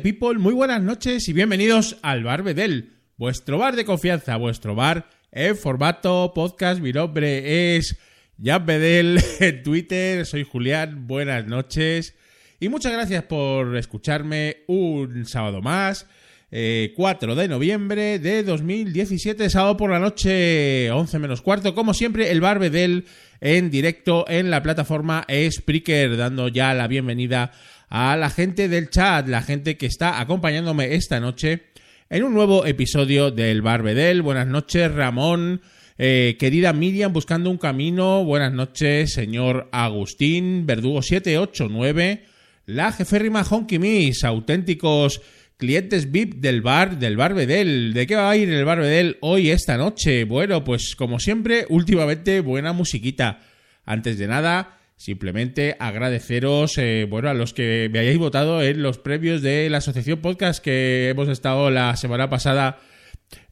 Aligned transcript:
People, 0.00 0.38
muy 0.38 0.52
buenas 0.52 0.82
noches 0.82 1.28
y 1.28 1.32
bienvenidos 1.32 1.96
al 2.02 2.22
Bar 2.22 2.42
Bedel, 2.42 2.92
vuestro 3.16 3.56
bar 3.56 3.76
de 3.76 3.84
confianza, 3.84 4.36
vuestro 4.36 4.74
bar 4.74 5.08
en 5.32 5.56
formato 5.56 6.32
podcast. 6.34 6.80
Mi 6.80 6.92
nombre 6.92 7.76
es 7.76 7.96
Jan 8.42 8.66
Bedel 8.66 9.18
en 9.40 9.62
Twitter, 9.62 10.26
soy 10.26 10.44
Julián, 10.44 11.06
buenas 11.06 11.46
noches 11.46 12.14
y 12.60 12.68
muchas 12.68 12.92
gracias 12.92 13.24
por 13.24 13.76
escucharme 13.76 14.64
un 14.66 15.24
sábado 15.24 15.62
más. 15.62 16.06
4 16.48 16.52
eh, 16.52 17.36
de 17.36 17.48
noviembre 17.48 18.18
de 18.18 18.42
2017, 18.42 19.50
sábado 19.50 19.76
por 19.76 19.90
la 19.90 19.98
noche, 19.98 20.90
11 20.90 21.18
menos 21.18 21.42
cuarto, 21.42 21.74
como 21.74 21.92
siempre, 21.92 22.30
el 22.30 22.40
Bar 22.40 22.58
Bedel 22.58 23.06
en 23.40 23.70
directo 23.70 24.24
en 24.28 24.50
la 24.50 24.62
plataforma 24.62 25.26
Spreaker, 25.50 26.16
dando 26.16 26.48
ya 26.48 26.72
la 26.72 26.86
bienvenida 26.86 27.44
a 27.44 27.50
la 27.90 28.30
gente 28.30 28.68
del 28.68 28.90
chat, 28.90 29.28
la 29.28 29.42
gente 29.42 29.76
que 29.76 29.86
está 29.86 30.20
acompañándome 30.20 30.94
esta 30.94 31.20
noche 31.20 31.64
en 32.08 32.24
un 32.24 32.34
nuevo 32.34 32.66
episodio 32.66 33.30
del 33.30 33.62
Barbedel. 33.62 34.22
Buenas 34.22 34.46
noches, 34.46 34.92
Ramón. 34.92 35.60
Eh, 35.98 36.36
querida 36.38 36.72
Miriam, 36.72 37.12
buscando 37.12 37.50
un 37.50 37.58
camino. 37.58 38.24
Buenas 38.24 38.52
noches, 38.52 39.12
señor 39.12 39.68
Agustín, 39.72 40.66
Verdugo 40.66 41.02
789. 41.02 42.24
La 42.66 42.92
jeférrima 42.92 43.44
Honky 43.48 43.78
Miss, 43.78 44.24
auténticos 44.24 45.22
clientes 45.56 46.10
VIP 46.10 46.34
del 46.34 46.60
bar, 46.60 46.98
del 46.98 47.16
Barbedel. 47.16 47.94
¿De 47.94 48.06
qué 48.06 48.16
va 48.16 48.30
a 48.30 48.36
ir 48.36 48.50
el 48.50 48.64
Barbedel 48.64 49.16
hoy, 49.20 49.50
esta 49.50 49.76
noche? 49.76 50.24
Bueno, 50.24 50.64
pues 50.64 50.94
como 50.96 51.18
siempre, 51.18 51.64
últimamente 51.68 52.40
buena 52.40 52.72
musiquita. 52.72 53.40
Antes 53.84 54.18
de 54.18 54.26
nada, 54.26 54.78
Simplemente 54.96 55.76
agradeceros, 55.78 56.78
eh, 56.78 57.06
bueno, 57.08 57.28
a 57.28 57.34
los 57.34 57.52
que 57.52 57.90
me 57.92 57.98
hayáis 57.98 58.16
votado 58.16 58.62
en 58.62 58.82
los 58.82 58.96
previos 58.96 59.42
de 59.42 59.68
la 59.68 59.78
Asociación 59.78 60.20
Podcast 60.20 60.64
que 60.64 61.10
hemos 61.10 61.28
estado 61.28 61.70
la 61.70 61.94
semana 61.96 62.30
pasada 62.30 62.78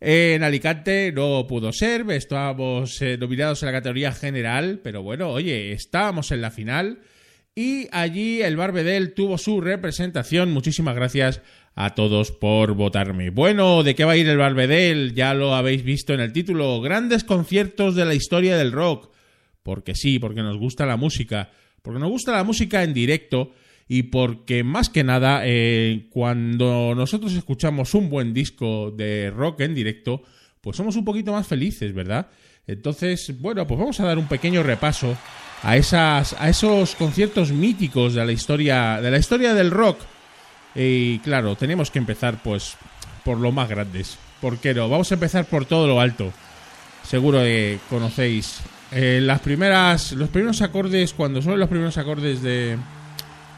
en 0.00 0.43
Alicante. 0.43 1.12
No 1.15 1.47
pudo 1.47 1.71
ser, 1.72 2.10
estábamos 2.10 3.00
eh, 3.03 3.19
nominados 3.19 3.62
en 3.62 3.66
la 3.66 3.72
categoría 3.72 4.12
general, 4.12 4.81
pero 4.82 5.03
bueno, 5.03 5.28
oye, 5.28 5.72
estábamos 5.72 6.31
en 6.31 6.41
la 6.41 6.50
final 6.50 7.00
y 7.55 7.88
allí 7.93 8.41
el 8.41 8.56
Barbedel 8.56 9.12
tuvo 9.12 9.37
su 9.37 9.61
representación. 9.61 10.50
Muchísimas 10.50 10.97
gracias 10.97 11.43
a 11.75 11.94
todos 11.94 12.32
por 12.32 12.72
votarme. 12.72 13.28
Bueno, 13.28 13.82
¿de 13.82 13.94
qué 13.94 14.05
va 14.05 14.12
a 14.12 14.16
ir 14.16 14.28
el 14.31 14.38
Barbedel? 14.38 15.15
Ya 15.15 15.34
lo 15.34 15.55
habéis 15.55 15.84
visto 15.84 16.15
en 16.15 16.21
el 16.21 16.32
título. 16.32 16.81
Grandes 16.81 17.22
conciertos 17.22 17.97
de 17.97 18.06
la 18.06 18.15
historia 18.15 18.56
del 18.56 18.72
rock 18.72 19.12
porque 19.64 19.97
sí, 19.97 20.20
porque 20.20 20.42
nos 20.42 20.58
gusta 20.58 20.86
la 20.86 20.97
música, 20.97 21.50
porque 21.82 21.98
nos 21.98 22.10
gusta 22.10 22.30
la 22.30 22.44
música 22.44 22.84
en 22.84 22.94
directo 22.94 23.52
y 23.88 24.04
porque 24.04 24.62
más 24.62 24.88
que 24.91 25.02
nada 25.02 25.41
eh, 25.44 26.06
cuando 26.10 26.94
nosotros 26.94 27.32
escuchamos 27.32 27.94
un 27.94 28.08
buen 28.08 28.32
disco 28.32 28.92
de 28.92 29.32
rock 29.34 29.62
en 29.62 29.75
directo, 29.75 30.22
pues 30.60 30.76
somos 30.76 30.97
un 30.97 31.04
poquito 31.04 31.32
más 31.32 31.47
felices, 31.47 31.92
¿verdad? 31.92 32.28
Entonces, 32.66 33.41
bueno, 33.41 33.66
pues 33.66 33.80
vamos 33.80 33.98
a 34.00 34.04
dar 34.04 34.19
un 34.19 34.28
pequeño 34.28 34.62
repaso 34.62 35.16
a 35.62 35.76
esas 35.76 36.34
a 36.38 36.48
esos 36.50 36.94
conciertos 36.94 37.50
míticos 37.50 38.14
de 38.14 38.25
la 38.25 38.32
historia 38.32 39.00
de 39.00 39.10
la 39.10 39.19
historia 39.19 39.54
del 39.54 39.70
rock. 39.70 39.98
Y 40.75 41.20
claro, 41.20 41.56
tenemos 41.56 41.91
que 41.91 41.98
empezar 41.98 42.42
pues 42.42 42.76
por 43.25 43.38
lo 43.38 43.50
más 43.50 43.69
grandes. 43.69 44.19
¿Por 44.42 44.58
qué 44.58 44.75
no? 44.75 44.91
Vamos 44.91 45.10
a 45.10 45.14
empezar 45.14 45.46
por 45.46 45.64
todo 45.64 45.86
lo 45.86 46.00
alto. 46.00 46.32
Seguro 47.02 47.41
que 47.41 47.78
conocéis 47.88 48.60
eh, 48.94 49.21
las 49.21 49.41
primeras, 49.41 50.12
los 50.12 50.28
primeros 50.28 50.62
acordes, 50.62 51.12
cuando 51.15 51.43
son 51.43 51.59
los 51.59 51.69
primeros 51.69 51.99
acordes 51.99 52.43
de, 52.43 52.78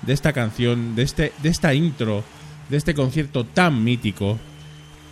de 0.03 0.13
esta 0.13 0.33
canción, 0.33 0.97
de, 0.97 1.03
este, 1.03 1.33
de 1.43 1.49
esta 1.49 1.75
intro, 1.75 2.25
de 2.69 2.77
este 2.77 2.95
concierto 2.95 3.45
tan 3.45 3.85
mítico, 3.85 4.39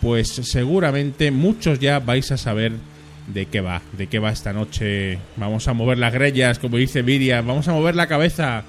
pues 0.01 0.29
seguramente 0.29 1.31
muchos 1.31 1.79
ya 1.79 1.99
vais 1.99 2.31
a 2.31 2.37
saber 2.37 2.73
de 3.27 3.45
qué 3.47 3.61
va, 3.61 3.81
de 3.93 4.07
qué 4.07 4.19
va 4.19 4.31
esta 4.31 4.53
noche. 4.53 5.19
Vamos 5.37 5.67
a 5.67 5.73
mover 5.73 5.97
las 5.97 6.13
grellas, 6.13 6.59
como 6.59 6.77
dice 6.77 7.03
Miriam, 7.03 7.45
vamos 7.45 7.67
a 7.67 7.73
mover 7.73 7.95
la 7.95 8.07
cabeza. 8.07 8.63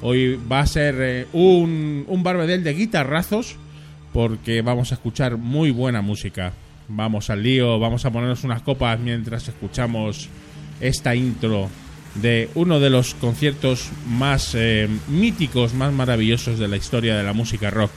Hoy 0.00 0.38
va 0.50 0.60
a 0.60 0.66
ser 0.66 0.96
eh, 0.98 1.26
un, 1.32 2.04
un 2.08 2.22
barbedel 2.22 2.64
de 2.64 2.74
guitarrazos, 2.74 3.56
porque 4.12 4.62
vamos 4.62 4.92
a 4.92 4.94
escuchar 4.94 5.36
muy 5.36 5.70
buena 5.70 6.02
música. 6.02 6.52
Vamos 6.88 7.30
al 7.30 7.42
lío, 7.42 7.78
vamos 7.78 8.04
a 8.04 8.10
ponernos 8.10 8.44
unas 8.44 8.62
copas 8.62 8.98
mientras 8.98 9.48
escuchamos 9.48 10.28
esta 10.82 11.14
intro 11.14 11.70
de 12.16 12.50
uno 12.54 12.78
de 12.78 12.90
los 12.90 13.14
conciertos 13.14 13.88
más 14.06 14.54
eh, 14.54 14.88
míticos, 15.08 15.72
más 15.72 15.92
maravillosos 15.92 16.58
de 16.58 16.68
la 16.68 16.76
historia 16.76 17.16
de 17.16 17.22
la 17.22 17.32
música 17.32 17.70
rock. 17.70 17.90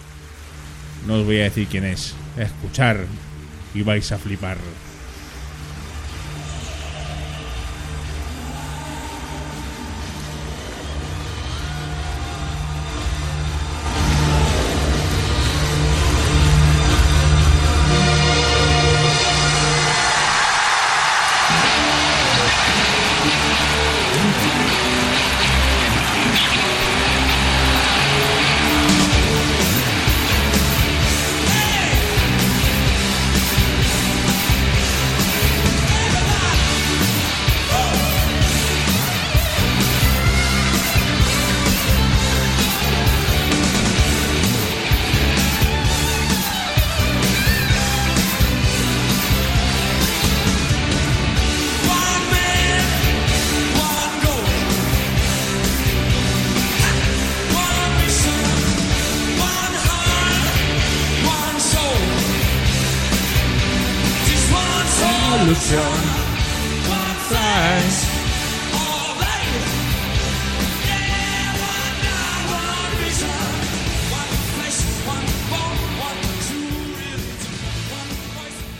No 1.05 1.15
os 1.15 1.25
voy 1.25 1.39
a 1.39 1.43
decir 1.43 1.67
quién 1.67 1.83
es. 1.83 2.15
Escuchar 2.37 3.05
y 3.73 3.81
vais 3.81 4.11
a 4.11 4.17
flipar. 4.17 4.57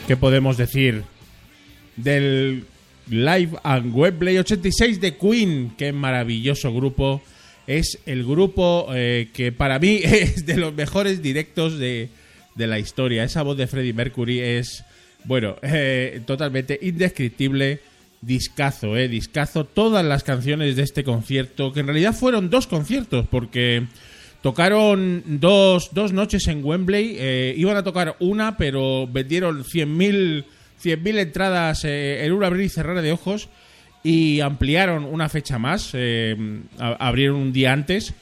¿Qué 0.07 0.15
podemos 0.15 0.55
decir 0.55 1.03
del 1.95 2.65
Live 3.09 3.57
and 3.63 3.91
Webplay 3.91 4.37
86 4.37 5.01
de 5.01 5.17
Queen? 5.17 5.73
Qué 5.75 5.93
maravilloso 5.93 6.71
grupo. 6.71 7.23
Es 7.65 7.97
el 8.05 8.23
grupo 8.23 8.87
eh, 8.93 9.29
que 9.33 9.51
para 9.51 9.79
mí 9.79 10.01
es 10.03 10.45
de 10.45 10.57
los 10.57 10.75
mejores 10.75 11.23
directos 11.23 11.79
de, 11.79 12.09
la 12.55 12.77
historia. 12.77 13.23
Esa 13.23 13.41
voz 13.41 13.57
de 13.57 13.65
Freddie 13.65 13.93
Mercury 13.93 14.41
es, 14.41 14.83
bueno, 15.23 15.55
eh, 15.63 16.21
totalmente 16.27 16.77
indescriptible. 16.83 17.79
Discazo, 18.21 18.95
eh, 18.97 19.07
discazo. 19.07 19.65
Todas 19.65 20.05
las 20.05 20.23
canciones 20.23 20.75
de 20.75 20.83
este 20.83 21.03
concierto, 21.03 21.73
que 21.73 21.79
en 21.79 21.87
realidad 21.87 22.13
fueron 22.13 22.51
dos 22.51 22.67
conciertos, 22.67 23.27
porque 23.27 23.87
Tocaron 24.45 25.23
dos, 25.25 25.89
dos 25.93 26.13
noches 26.13 26.47
en 26.47 26.63
Wembley. 26.63 27.15
Eh, 27.17 27.55
iban 27.57 27.77
a 27.77 27.83
tocar 27.83 28.15
una, 28.19 28.57
pero 28.57 29.07
vendieron 29.07 29.63
100.000 29.63 30.45
100 30.77 31.17
entradas 31.17 31.83
eh, 31.83 32.23
en 32.23 32.31
un 32.31 32.43
abrir 32.43 32.67
y 32.67 32.69
cerrar 32.69 33.01
de 33.01 33.11
ojos. 33.11 33.49
Y 34.03 34.41
ampliaron 34.41 35.05
una 35.05 35.29
fecha 35.29 35.57
más. 35.57 35.89
Eh, 35.93 36.37
abrieron 36.77 37.37
un 37.37 37.53
día 37.53 37.73
antes. 37.73 38.13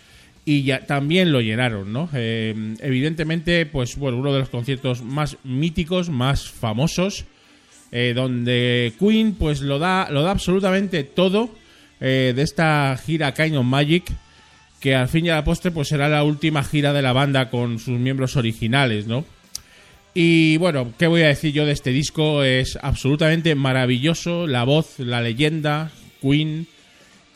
Y 0.46 0.64
ya 0.64 0.86
también 0.86 1.34
lo 1.34 1.42
llenaron, 1.42 1.92
¿no? 1.92 2.10
evidentemente, 2.14 3.66
pues 3.66 3.98
bueno, 3.98 4.18
uno 4.18 4.32
de 4.32 4.40
los 4.40 4.50
conciertos 4.50 5.02
más 5.02 5.36
míticos, 5.44 6.10
más 6.10 6.50
famosos. 6.50 7.26
donde 7.92 8.94
Queen, 8.98 9.34
pues 9.34 9.60
lo 9.60 9.78
da, 9.78 10.08
lo 10.10 10.22
da 10.22 10.32
absolutamente 10.32 11.04
todo. 11.04 11.50
de 12.00 12.42
esta 12.42 12.98
gira 13.06 13.34
Kind 13.34 13.62
Magic 13.64 14.06
que 14.84 14.96
al 14.96 15.08
fin 15.08 15.26
y 15.26 15.30
al 15.30 15.46
postre 15.46 15.72
pues 15.72 15.88
será 15.88 16.10
la 16.10 16.26
última 16.26 16.62
gira 16.62 16.92
de 16.92 17.02
la 17.02 17.14
banda 17.14 17.50
con 17.50 17.80
sus 17.80 17.98
miembros 17.98 18.36
originales, 18.36 19.08
¿no? 19.08 19.24
Y 20.14 20.58
bueno, 20.58 20.94
¿qué 21.00 21.08
voy 21.08 21.22
a 21.22 21.28
decir 21.28 21.54
yo 21.54 21.66
de 21.66 21.72
este 21.72 21.92
disco? 21.92 22.44
Es 22.44 22.78
absolutamente 22.82 23.56
maravilloso, 23.56 24.46
la 24.46 24.66
voz, 24.66 25.00
la 25.00 25.22
leyenda, 25.22 25.90
Queen 26.22 26.68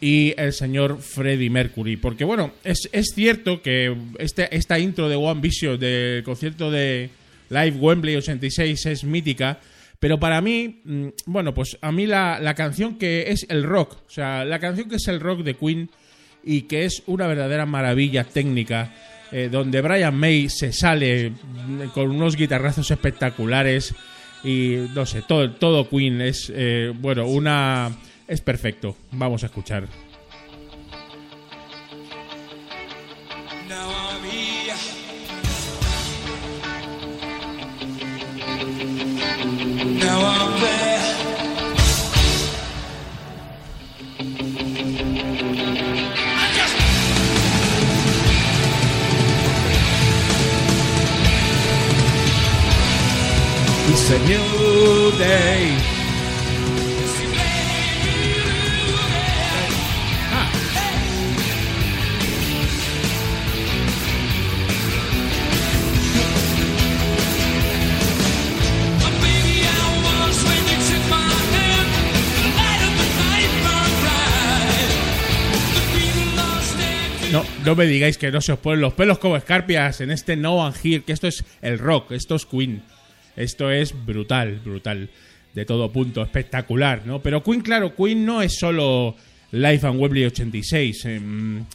y 0.02 0.34
el 0.36 0.52
señor 0.52 1.00
Freddie 1.00 1.50
Mercury. 1.50 1.96
Porque 1.96 2.26
bueno, 2.26 2.52
es, 2.66 2.90
cierto 3.16 3.62
que 3.62 3.96
este, 4.20 4.54
esta 4.54 4.78
intro 4.78 5.08
de 5.08 5.16
One 5.16 5.40
Vision 5.40 5.80
del 5.80 6.24
concierto 6.24 6.70
de 6.70 7.10
Live 7.50 7.78
Wembley 7.80 8.18
86 8.18 8.88
es 8.88 9.06
mítica, 9.06 9.62
pero 10.02 10.20
para 10.20 10.42
mí, 10.42 10.82
mm, 10.84 11.08
bueno, 11.28 11.54
pues 11.54 11.78
a 11.80 11.94
mí 11.94 12.08
la, 12.08 12.42
la 12.42 12.56
canción 12.56 12.98
que 12.98 13.32
es 13.32 13.46
el 13.48 13.64
rock, 13.64 13.94
o 14.06 14.12
sea, 14.12 14.44
la 14.44 14.60
canción 14.60 14.90
que 14.90 14.98
es 14.98 15.08
el 15.08 15.22
rock 15.22 15.44
de 15.44 15.54
Queen 15.54 15.90
y 16.48 16.62
que 16.64 16.86
es 16.86 17.04
una 17.06 17.28
verdadera 17.28 17.66
maravilla 17.66 18.24
técnica. 18.24 18.94
Eh, 19.30 19.50
donde 19.52 19.82
Brian 19.82 20.16
May 20.16 20.48
se 20.48 20.72
sale 20.72 21.34
con 21.94 22.12
unos 22.12 22.38
guitarrazos 22.38 22.90
espectaculares 22.90 23.94
y 24.42 24.86
no 24.96 25.06
sé, 25.06 25.22
todo, 25.22 25.52
todo 25.52 25.90
Queen 25.90 26.22
es, 26.22 26.50
eh, 26.56 26.94
bueno, 26.96 27.28
una... 27.28 27.92
es 28.26 28.40
perfecto. 28.40 28.96
Vamos 29.12 29.44
a 29.44 29.48
escuchar. 29.48 30.07
Me 77.78 77.86
digáis 77.86 78.18
que 78.18 78.32
no 78.32 78.42
se 78.42 78.52
os 78.52 78.60
ponen 78.60 78.82
los 78.82 78.94
pelos 78.94 79.20
como 79.20 79.38
escarpias 79.38 80.02
en 80.02 80.12
este 80.12 80.36
No 80.36 80.56
One 80.56 80.76
Here, 80.84 81.04
que 81.04 81.14
esto 81.14 81.28
es 81.28 81.46
el 81.62 81.80
rock, 81.80 82.12
esto 82.12 82.36
es 82.36 82.46
Queen. 82.46 82.82
Esto 83.36 83.72
es 83.72 83.94
brutal, 84.06 84.60
brutal. 84.66 85.10
De 85.54 85.64
todo 85.64 85.92
punto, 85.92 86.22
espectacular, 86.22 87.06
¿no? 87.06 87.22
Pero 87.22 87.44
Queen, 87.44 87.62
claro, 87.62 87.96
Queen 87.96 88.26
no 88.26 88.42
es 88.42 88.58
solo 88.58 89.16
Life 89.52 89.88
and 89.88 90.00
Wembley 90.00 90.26
86. 90.26 91.06
Em, 91.06 91.66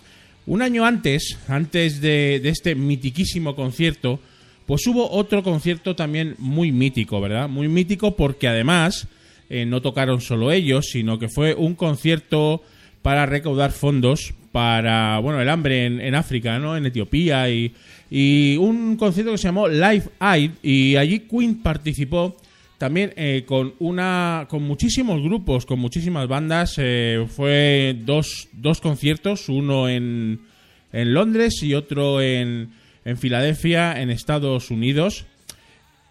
un 0.47 0.63
año 0.63 0.85
antes, 0.85 1.39
antes 1.49 2.01
de, 2.01 2.41
este 2.45 2.75
mitiquísimo 2.75 3.55
concierto, 3.55 4.21
pues 4.67 4.87
hubo 4.87 5.11
otro 5.11 5.43
concierto 5.43 5.97
también 5.97 6.35
muy 6.39 6.73
mítico, 6.73 7.21
¿verdad? 7.21 7.49
Muy 7.49 7.69
mítico 7.69 8.17
porque 8.17 8.49
además 8.49 9.07
eh, 9.49 9.65
no 9.67 9.83
tocaron 9.83 10.21
solo 10.21 10.53
ellos, 10.53 10.87
sino 10.91 11.19
que 11.19 11.29
fue 11.29 11.55
un 11.55 11.75
concierto 11.75 12.63
para 13.03 13.27
recaudar 13.27 13.73
fondos 13.73 14.35
para, 14.53 15.19
bueno, 15.19 15.41
el 15.41 15.49
hambre 15.49 15.87
en, 15.87 16.01
en 16.01 16.15
África, 16.15 16.59
¿no? 16.59 16.77
En 16.77 16.87
Etiopía 16.87 17.51
y 17.51 17.73
y 18.15 18.59
un 18.59 18.97
concierto 18.99 19.33
que 19.33 19.39
se 19.39 19.49
llamó 19.49 19.69
Live 19.69 20.05
Aid 20.19 20.51
y 20.63 20.97
allí 20.97 21.21
Queen 21.21 21.63
participó 21.63 22.37
también 22.77 23.15
eh, 23.17 23.45
con 23.47 23.73
una 23.79 24.47
con 24.51 24.65
muchísimos 24.65 25.23
grupos, 25.23 25.65
con 25.65 25.79
muchísimas 25.79 26.29
bandas. 26.29 26.75
Eh, 26.77 27.25
fue 27.27 27.97
dos, 28.05 28.51
dos 28.53 28.83
conciertos, 28.83 29.49
uno 29.49 29.89
en, 29.89 30.43
en 30.93 31.15
Londres 31.15 31.63
y 31.63 31.73
otro 31.73 32.21
en, 32.21 32.73
en 33.07 33.17
Filadelfia, 33.17 33.99
en 33.99 34.11
Estados 34.11 34.71
Unidos. 34.71 35.25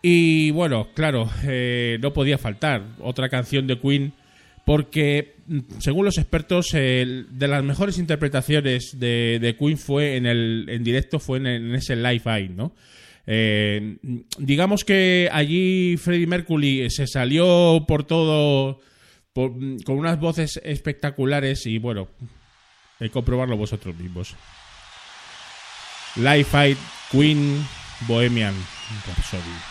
Y 0.01 0.49
bueno, 0.49 0.87
claro, 0.95 1.29
eh, 1.43 1.99
no 2.01 2.13
podía 2.13 2.39
faltar 2.39 2.81
otra 2.99 3.29
canción 3.29 3.67
de 3.67 3.77
Queen 3.77 4.11
porque 4.65 5.35
según 5.79 6.05
los 6.05 6.17
expertos 6.17 6.67
de 6.71 7.47
las 7.47 7.63
mejores 7.63 7.97
interpretaciones 7.97 8.99
de, 8.99 9.55
Queen 9.59 9.77
fue 9.77 10.15
en 10.17 10.25
el 10.25 10.65
en 10.69 10.83
directo 10.83 11.19
fue 11.19 11.37
en, 11.37 11.75
ese 11.75 11.95
live 11.95 12.23
aid 12.25 12.51
no 12.51 12.73
eh, 13.27 13.97
digamos 14.37 14.83
que 14.83 15.29
allí 15.31 15.97
Freddie 15.97 16.27
Mercury 16.27 16.89
se 16.89 17.07
salió 17.07 17.85
por 17.87 18.03
todo 18.03 18.79
con 19.33 19.79
unas 19.87 20.19
voces 20.19 20.59
espectaculares 20.63 21.65
y 21.65 21.77
bueno 21.77 22.07
que 23.01 23.09
comprobarlo 23.09 23.57
vosotros 23.57 23.95
mismos. 23.95 24.35
Live 26.15 26.47
Aid 26.53 26.77
Queen 27.11 27.65
Bohemian 28.07 28.53
Rhapsody 29.07 29.70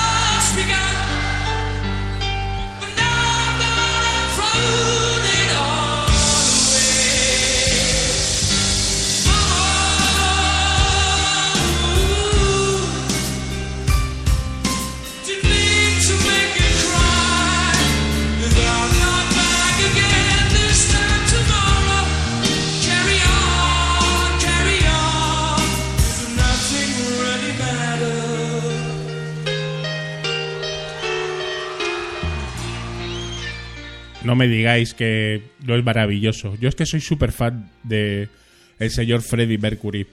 no 34.31 34.37
me 34.37 34.47
digáis 34.47 34.93
que 34.93 35.41
no 35.67 35.75
es 35.75 35.83
maravilloso. 35.83 36.55
Yo 36.57 36.69
es 36.69 36.75
que 36.75 36.85
soy 36.85 37.01
súper 37.01 37.33
fan 37.33 37.69
de 37.83 38.29
el 38.79 38.89
señor 38.89 39.23
Freddie 39.23 39.57
Mercury. 39.57 40.07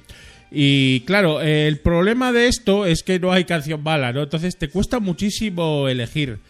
Y 0.50 1.02
claro, 1.02 1.40
el 1.40 1.78
problema 1.78 2.32
de 2.32 2.48
esto 2.48 2.84
es 2.84 3.04
que 3.04 3.20
no 3.20 3.30
hay 3.30 3.44
canción 3.44 3.80
mala, 3.80 4.12
¿no? 4.12 4.24
Entonces 4.24 4.58
te 4.58 4.70
cuesta 4.70 4.98
muchísimo 4.98 5.88
elegir. 5.88 6.40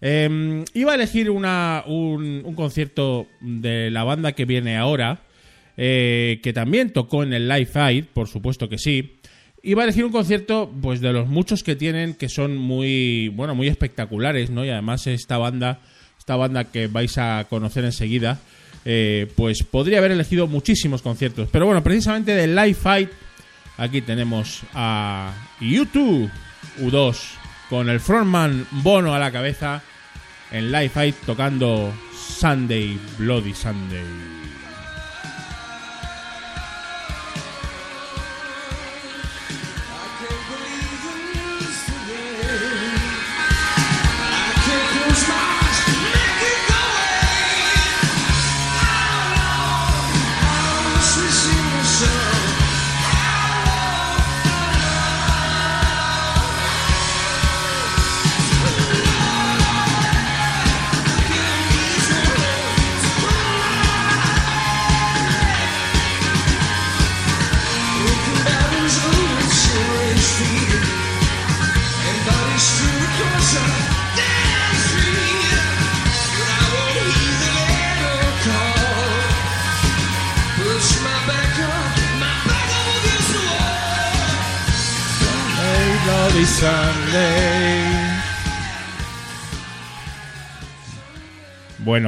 Em, 0.00 0.64
iba 0.74 0.92
a 0.92 0.94
elegir 0.94 1.28
una, 1.28 1.82
un, 1.88 2.54
concierto 2.54 3.26
de 3.40 3.90
la 3.90 4.04
banda 4.04 4.30
que 4.30 4.44
viene 4.44 4.76
ahora, 4.76 5.22
eh, 5.76 6.38
que 6.40 6.52
también 6.52 6.92
tocó 6.92 7.24
en 7.24 7.32
el 7.32 7.48
Live 7.48 7.72
Aid, 7.74 8.04
por 8.14 8.28
supuesto 8.28 8.68
que 8.68 8.78
sí. 8.78 9.18
Iba 9.64 9.82
a 9.82 9.86
elegir 9.86 10.04
un 10.04 10.12
concierto, 10.12 10.72
pues 10.80 11.00
de 11.00 11.12
los 11.12 11.26
muchos 11.26 11.64
que 11.64 11.74
tienen, 11.74 12.14
que 12.14 12.28
son 12.28 12.56
muy, 12.56 13.26
bueno, 13.26 13.56
muy 13.56 13.66
espectaculares, 13.66 14.50
¿no? 14.50 14.64
Y 14.64 14.68
además 14.68 15.08
esta 15.08 15.36
banda, 15.36 15.80
esta 16.28 16.36
banda 16.36 16.64
que 16.64 16.88
vais 16.88 17.16
a 17.16 17.46
conocer 17.48 17.86
enseguida, 17.86 18.38
eh, 18.84 19.32
pues 19.34 19.62
podría 19.62 19.96
haber 19.96 20.10
elegido 20.10 20.46
muchísimos 20.46 21.00
conciertos. 21.00 21.48
Pero 21.50 21.64
bueno, 21.64 21.82
precisamente 21.82 22.34
del 22.34 22.54
Live 22.54 22.74
Fight, 22.74 23.10
aquí 23.78 24.02
tenemos 24.02 24.60
a 24.74 25.32
YouTube 25.58 26.30
U2 26.82 27.16
con 27.70 27.88
el 27.88 27.98
frontman 27.98 28.66
Bono 28.82 29.14
a 29.14 29.18
la 29.18 29.32
cabeza 29.32 29.82
en 30.52 30.70
Live 30.70 30.90
Fight 30.90 31.16
tocando 31.24 31.94
Sunday, 32.12 32.98
Bloody 33.16 33.54
Sunday. 33.54 34.37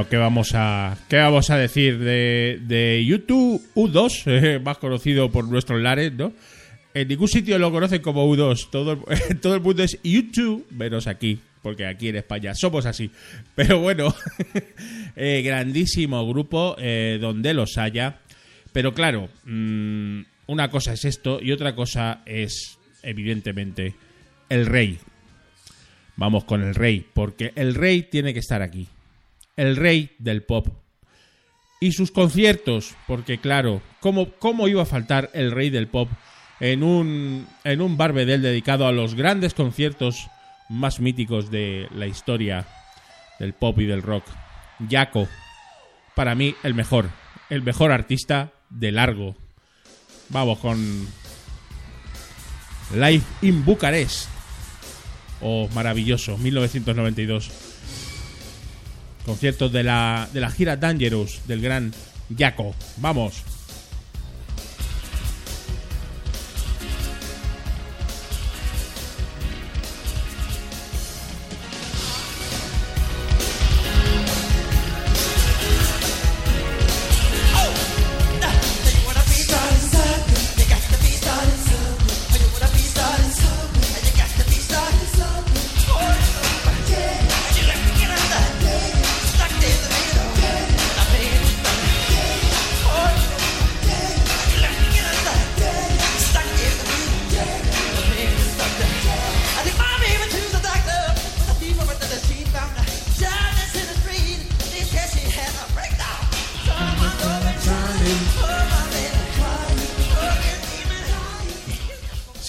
Bueno, 0.01 0.09
¿qué 0.09 0.17
vamos 0.17 0.55
a, 0.55 0.97
qué 1.11 1.19
vamos 1.19 1.51
a 1.51 1.59
decir 1.59 1.99
de, 1.99 3.05
YouTube 3.07 3.63
U2, 3.75 4.23
eh, 4.27 4.59
más 4.59 4.79
conocido 4.79 5.31
por 5.31 5.47
nuestros 5.47 5.79
lares, 5.79 6.15
¿no? 6.15 6.33
En 6.95 7.07
ningún 7.07 7.29
sitio 7.29 7.59
lo 7.59 7.71
conocen 7.71 8.01
como 8.01 8.27
U2, 8.27 8.71
todo, 8.71 9.05
todo 9.43 9.55
el 9.55 9.61
mundo 9.61 9.83
es 9.83 10.01
YouTube, 10.03 10.67
menos 10.71 11.07
aquí, 11.07 11.39
porque 11.61 11.85
aquí 11.85 12.09
en 12.09 12.17
España 12.17 12.55
somos 12.55 12.87
así. 12.87 13.11
Pero 13.55 13.81
bueno, 13.81 14.15
eh, 15.17 15.43
grandísimo 15.45 16.27
grupo, 16.27 16.77
eh, 16.79 17.19
donde 17.21 17.53
los 17.53 17.77
haya. 17.77 18.21
Pero 18.73 18.95
claro, 18.95 19.29
mm, 19.45 20.23
una 20.47 20.71
cosa 20.71 20.95
es 20.95 21.05
esto 21.05 21.41
y 21.43 21.53
otra 21.53 21.75
cosa 21.75 22.23
es, 22.25 22.79
evidentemente, 23.03 23.97
el 24.49 24.65
rey. 24.65 24.99
Vamos 26.17 26.45
con 26.45 26.63
el 26.63 26.75
rey, 26.75 27.05
porque 27.13 27.53
el 27.55 27.75
rey 27.75 28.05
tiene 28.05 28.33
que 28.33 28.41
estar 28.41 28.63
aquí. 28.63 28.89
El 29.61 29.77
rey 29.77 30.13
del 30.19 30.43
pop. 30.43 30.69
Y 31.81 31.93
sus 31.93 32.11
conciertos, 32.11 32.95
porque 33.07 33.37
claro, 33.37 33.83
¿cómo, 34.01 34.31
cómo 34.39 34.69
iba 34.69 34.81
a 34.81 34.87
faltar 34.87 35.29
el 35.35 35.51
rey 35.51 35.69
del 35.69 35.87
pop 35.87 36.09
en 36.61 36.83
un, 36.83 37.47
en 37.65 37.83
un 37.83 37.99
barbedel 37.99 38.41
dedicado 38.41 38.87
a 38.87 38.93
los 38.93 39.15
grandes 39.15 39.53
conciertos 39.53 40.29
más 40.71 40.99
míticos 40.99 41.51
de 41.51 41.89
la 41.95 42.07
historia 42.07 42.67
del 43.39 43.53
pop 43.53 43.79
y 43.81 43.85
del 43.85 44.01
rock? 44.01 44.25
Jaco, 44.91 45.29
para 46.15 46.35
mí 46.35 46.55
el 46.63 46.73
mejor, 46.73 47.11
el 47.51 47.61
mejor 47.61 47.93
artista 47.93 48.53
de 48.71 48.93
largo. 48.93 49.37
Vamos 50.31 50.59
con 50.61 51.07
Live 52.95 53.25
in 53.43 53.63
Bucarest 53.63 54.27
o 55.43 55.69
maravilloso, 55.75 56.39
1992. 56.39 57.70
Concierto 59.31 59.69
de 59.69 59.85
la, 59.85 60.29
de 60.33 60.41
la 60.41 60.51
gira 60.51 60.75
Dangerous 60.75 61.47
del 61.47 61.61
gran 61.61 61.93
Jaco. 62.37 62.75
Vamos. 62.97 63.60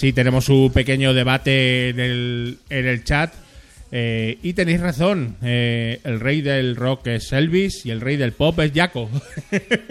Sí, 0.02 0.12
tenemos 0.12 0.48
un 0.48 0.72
pequeño 0.72 1.14
debate 1.14 1.90
en 1.90 2.00
el, 2.00 3.04
chat. 3.04 3.32
Eh, 3.92 4.36
y 4.42 4.52
tenéis 4.52 4.80
razón, 4.80 5.36
eh, 5.44 6.00
el 6.02 6.18
rey 6.18 6.40
del 6.40 6.74
rock 6.74 7.06
es 7.06 7.30
Elvis 7.32 7.86
y 7.86 7.92
el 7.92 8.00
rey 8.00 8.16
del 8.16 8.32
pop 8.32 8.58
es 8.58 8.72
Jaco. 8.74 9.08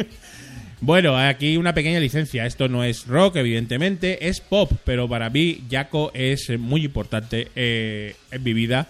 bueno, 0.81 1.17
aquí 1.17 1.55
una 1.55 1.73
pequeña 1.73 2.01
licencia. 2.01 2.45
Esto 2.45 2.67
no 2.67 2.83
es 2.83 3.07
rock, 3.07 3.37
evidentemente, 3.37 4.27
es 4.27 4.41
pop, 4.41 4.69
pero 4.83 5.07
para 5.07 5.29
mí 5.29 5.63
Jaco 5.71 6.11
es 6.13 6.49
muy 6.59 6.83
importante 6.83 7.47
eh, 7.55 8.13
en 8.31 8.43
mi 8.43 8.51
vida 8.51 8.89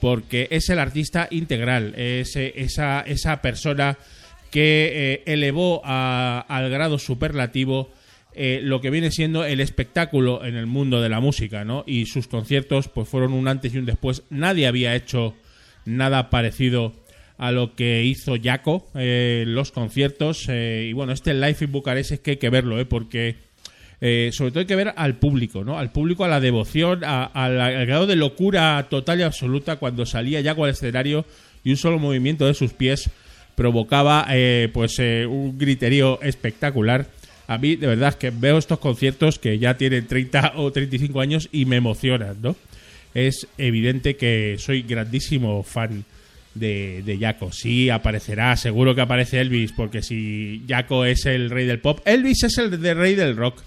porque 0.00 0.48
es 0.50 0.70
el 0.70 0.78
artista 0.78 1.28
integral, 1.30 1.92
es 1.98 2.36
esa, 2.36 3.02
esa 3.02 3.42
persona 3.42 3.98
que 4.50 5.22
elevó 5.26 5.82
al 5.84 6.70
grado 6.70 6.98
superlativo 6.98 7.90
eh, 8.36 8.60
lo 8.62 8.80
que 8.80 8.90
viene 8.90 9.12
siendo 9.12 9.44
el 9.44 9.60
espectáculo 9.60 10.44
en 10.44 10.56
el 10.56 10.66
mundo 10.66 11.00
de 11.00 11.08
la 11.08 11.20
música, 11.20 11.64
¿no? 11.64 11.84
Y 11.86 12.06
sus 12.06 12.26
conciertos 12.26 12.88
pues 12.88 13.08
fueron 13.08 13.32
un 13.32 13.46
antes 13.46 13.72
y 13.72 13.78
un 13.78 13.86
después. 13.86 14.24
Nadie 14.28 14.66
había 14.66 14.96
hecho 14.96 15.34
nada 15.84 16.30
parecido 16.30 16.92
a 17.38 17.52
lo 17.52 17.76
que 17.76 18.02
hizo 18.02 18.34
Jaco 18.42 18.88
eh, 18.96 19.44
los 19.46 19.70
conciertos. 19.70 20.46
Eh, 20.48 20.88
y 20.90 20.92
bueno, 20.92 21.12
este 21.12 21.32
live 21.32 21.56
en 21.60 21.72
Bucarest 21.72 22.10
es 22.12 22.20
que 22.20 22.32
hay 22.32 22.36
que 22.38 22.50
verlo, 22.50 22.80
¿eh? 22.80 22.84
Porque 22.84 23.36
sobre 24.32 24.50
todo 24.50 24.60
hay 24.60 24.66
que 24.66 24.76
ver 24.76 24.92
al 24.96 25.16
público, 25.16 25.64
¿no? 25.64 25.78
Al 25.78 25.90
público, 25.90 26.26
a 26.26 26.28
la 26.28 26.38
devoción, 26.38 27.04
al 27.04 27.86
grado 27.86 28.06
de 28.06 28.16
locura 28.16 28.86
total 28.90 29.20
y 29.20 29.22
absoluta 29.22 29.76
cuando 29.76 30.04
salía 30.04 30.42
Jaco 30.42 30.64
al 30.64 30.72
escenario 30.72 31.24
y 31.62 31.70
un 31.70 31.78
solo 31.78 31.98
movimiento 31.98 32.46
de 32.46 32.52
sus 32.52 32.74
pies 32.74 33.08
provocaba 33.54 34.26
pues 34.74 34.98
un 34.98 35.56
griterío 35.56 36.20
espectacular 36.20 37.08
a 37.46 37.58
mí 37.58 37.76
de 37.76 37.86
verdad 37.86 38.14
que 38.14 38.30
veo 38.30 38.58
estos 38.58 38.78
conciertos 38.78 39.38
que 39.38 39.58
ya 39.58 39.76
tienen 39.76 40.06
30 40.06 40.54
o 40.56 40.72
35 40.72 41.20
años 41.20 41.48
y 41.52 41.64
me 41.66 41.76
emocionan, 41.76 42.36
¿no? 42.40 42.56
Es 43.14 43.46
evidente 43.58 44.16
que 44.16 44.56
soy 44.58 44.82
grandísimo 44.82 45.62
fan 45.62 46.04
de, 46.54 47.02
de 47.04 47.18
Jaco. 47.18 47.52
Sí, 47.52 47.90
aparecerá, 47.90 48.56
seguro 48.56 48.94
que 48.94 49.02
aparece 49.02 49.40
Elvis, 49.40 49.72
porque 49.72 50.02
si 50.02 50.62
Jaco 50.68 51.04
es 51.04 51.26
el 51.26 51.50
rey 51.50 51.66
del 51.66 51.80
pop, 51.80 52.00
Elvis 52.04 52.44
es 52.44 52.58
el 52.58 52.80
de 52.80 52.94
rey 52.94 53.14
del 53.14 53.36
rock. 53.36 53.62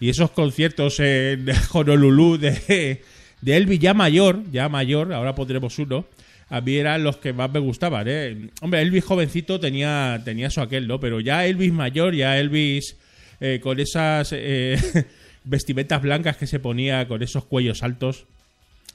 Y 0.00 0.10
esos 0.10 0.30
conciertos 0.30 1.00
en 1.00 1.46
Honolulu 1.72 2.38
de, 2.38 3.02
de 3.40 3.56
Elvis 3.56 3.80
ya 3.80 3.94
mayor, 3.94 4.42
ya 4.52 4.68
mayor, 4.68 5.12
ahora 5.12 5.34
pondremos 5.34 5.78
uno, 5.78 6.06
a 6.50 6.60
mí 6.60 6.76
eran 6.76 7.02
los 7.02 7.18
que 7.18 7.32
más 7.32 7.50
me 7.50 7.58
gustaban, 7.58 8.06
¿eh? 8.08 8.48
Hombre, 8.62 8.80
Elvis 8.80 9.04
jovencito 9.04 9.60
tenía, 9.60 10.22
tenía 10.24 10.46
eso 10.46 10.62
aquel, 10.62 10.86
¿no? 10.86 10.98
Pero 10.98 11.20
ya 11.20 11.44
Elvis 11.44 11.72
mayor, 11.72 12.14
ya 12.14 12.38
Elvis 12.38 12.96
eh, 13.40 13.60
con 13.62 13.80
esas 13.80 14.32
eh, 14.32 14.76
vestimentas 15.44 16.02
blancas 16.02 16.36
que 16.36 16.46
se 16.46 16.60
ponía 16.60 17.06
con 17.08 17.22
esos 17.22 17.44
cuellos 17.44 17.82
altos, 17.82 18.26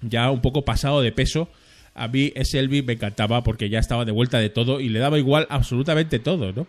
ya 0.01 0.29
un 0.31 0.41
poco 0.41 0.65
pasado 0.65 1.01
de 1.01 1.11
peso. 1.11 1.49
A 1.95 2.07
mí 2.07 2.31
ese 2.35 2.59
Elvis 2.59 2.83
me 2.83 2.93
encantaba 2.93 3.43
porque 3.43 3.69
ya 3.69 3.79
estaba 3.79 4.05
de 4.05 4.11
vuelta 4.11 4.39
de 4.39 4.49
todo 4.49 4.79
y 4.79 4.89
le 4.89 4.99
daba 4.99 5.19
igual 5.19 5.45
absolutamente 5.49 6.19
todo, 6.19 6.51
¿no? 6.51 6.67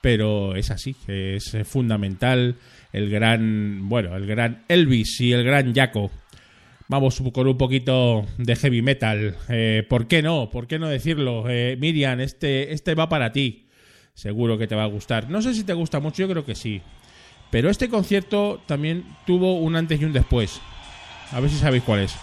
Pero 0.00 0.56
es 0.56 0.70
así, 0.70 0.96
es 1.06 1.56
fundamental 1.64 2.56
el 2.92 3.08
gran, 3.08 3.88
bueno, 3.88 4.16
el 4.16 4.26
gran 4.26 4.64
Elvis 4.68 5.20
y 5.20 5.32
el 5.32 5.44
gran 5.44 5.74
Jaco. 5.74 6.10
Vamos 6.88 7.22
con 7.32 7.46
un 7.46 7.56
poquito 7.56 8.26
de 8.36 8.54
heavy 8.54 8.82
metal. 8.82 9.36
Eh, 9.48 9.82
¿Por 9.88 10.06
qué 10.08 10.20
no? 10.20 10.50
¿Por 10.50 10.66
qué 10.66 10.78
no 10.78 10.88
decirlo? 10.88 11.48
Eh, 11.48 11.76
Miriam, 11.80 12.20
este, 12.20 12.72
este 12.72 12.94
va 12.94 13.08
para 13.08 13.32
ti. 13.32 13.66
Seguro 14.14 14.58
que 14.58 14.66
te 14.66 14.74
va 14.74 14.82
a 14.82 14.88
gustar. 14.88 15.30
No 15.30 15.40
sé 15.40 15.54
si 15.54 15.64
te 15.64 15.72
gusta 15.72 16.00
mucho, 16.00 16.22
yo 16.22 16.28
creo 16.28 16.44
que 16.44 16.54
sí. 16.54 16.82
Pero 17.52 17.68
este 17.68 17.90
concierto 17.90 18.62
también 18.64 19.04
tuvo 19.26 19.58
un 19.58 19.76
antes 19.76 20.00
y 20.00 20.06
un 20.06 20.14
después. 20.14 20.58
A 21.32 21.38
ver 21.38 21.50
si 21.50 21.58
sabéis 21.58 21.82
cuál 21.82 22.00
es. 22.00 22.14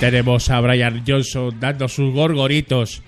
Tenemos 0.00 0.48
a 0.48 0.58
Brian 0.62 1.04
Johnson 1.06 1.54
dando 1.60 1.86
sus 1.86 2.14
gorgoritos 2.14 3.02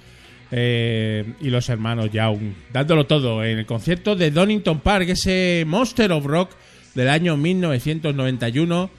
eh, 0.50 1.24
y 1.40 1.48
los 1.48 1.70
hermanos 1.70 2.10
Young 2.12 2.52
dándolo 2.70 3.06
todo 3.06 3.42
en 3.42 3.60
el 3.60 3.66
concierto 3.66 4.14
de 4.14 4.30
Donington 4.30 4.80
Park, 4.80 5.08
ese 5.08 5.64
Monster 5.66 6.12
of 6.12 6.26
Rock 6.26 6.50
del 6.94 7.08
año 7.08 7.38
1991. 7.38 8.90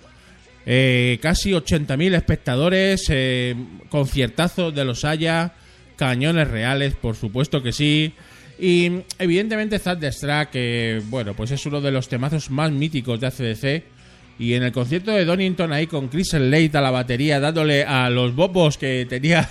Eh, 0.65 1.19
casi 1.21 1.51
80.000 1.51 2.15
espectadores, 2.15 3.06
eh, 3.10 3.53
conciertazos 3.89 4.73
de 4.73 4.86
los 4.86 5.06
Haya, 5.06 5.53
cañones 5.95 6.47
reales, 6.47 6.95
por 6.95 7.15
supuesto 7.15 7.62
que 7.62 7.73
sí. 7.73 8.13
Y 8.58 9.03
evidentemente 9.19 9.77
Thunderstruck, 9.77 10.49
que 10.49 10.99
bueno, 11.10 11.36
pues 11.36 11.51
es 11.51 11.63
uno 11.67 11.79
de 11.79 11.91
los 11.91 12.08
temazos 12.08 12.49
más 12.49 12.71
míticos 12.71 13.19
de 13.19 13.27
ACDC 13.27 13.92
y 14.39 14.53
en 14.53 14.63
el 14.63 14.71
concierto 14.71 15.11
de 15.11 15.25
Donington 15.25 15.71
ahí 15.71 15.87
con 15.87 16.07
Chris 16.07 16.29
Slade 16.29 16.71
a 16.73 16.81
la 16.81 16.91
batería 16.91 17.39
dándole 17.39 17.83
a 17.83 18.09
los 18.09 18.35
bobos 18.35 18.77
que 18.77 19.05
tenía 19.07 19.47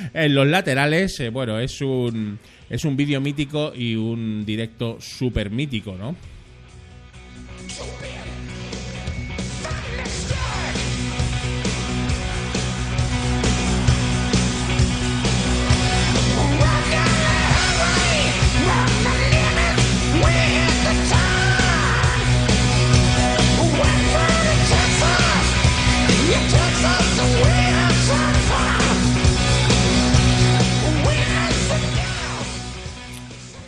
en 0.14 0.34
los 0.34 0.46
laterales, 0.46 1.18
eh, 1.20 1.30
bueno, 1.30 1.58
es 1.58 1.80
un 1.80 2.38
es 2.68 2.84
un 2.84 2.96
vídeo 2.96 3.20
mítico 3.20 3.72
y 3.74 3.96
un 3.96 4.44
directo 4.46 4.98
súper 5.00 5.50
mítico, 5.50 5.96
¿no? 5.96 6.14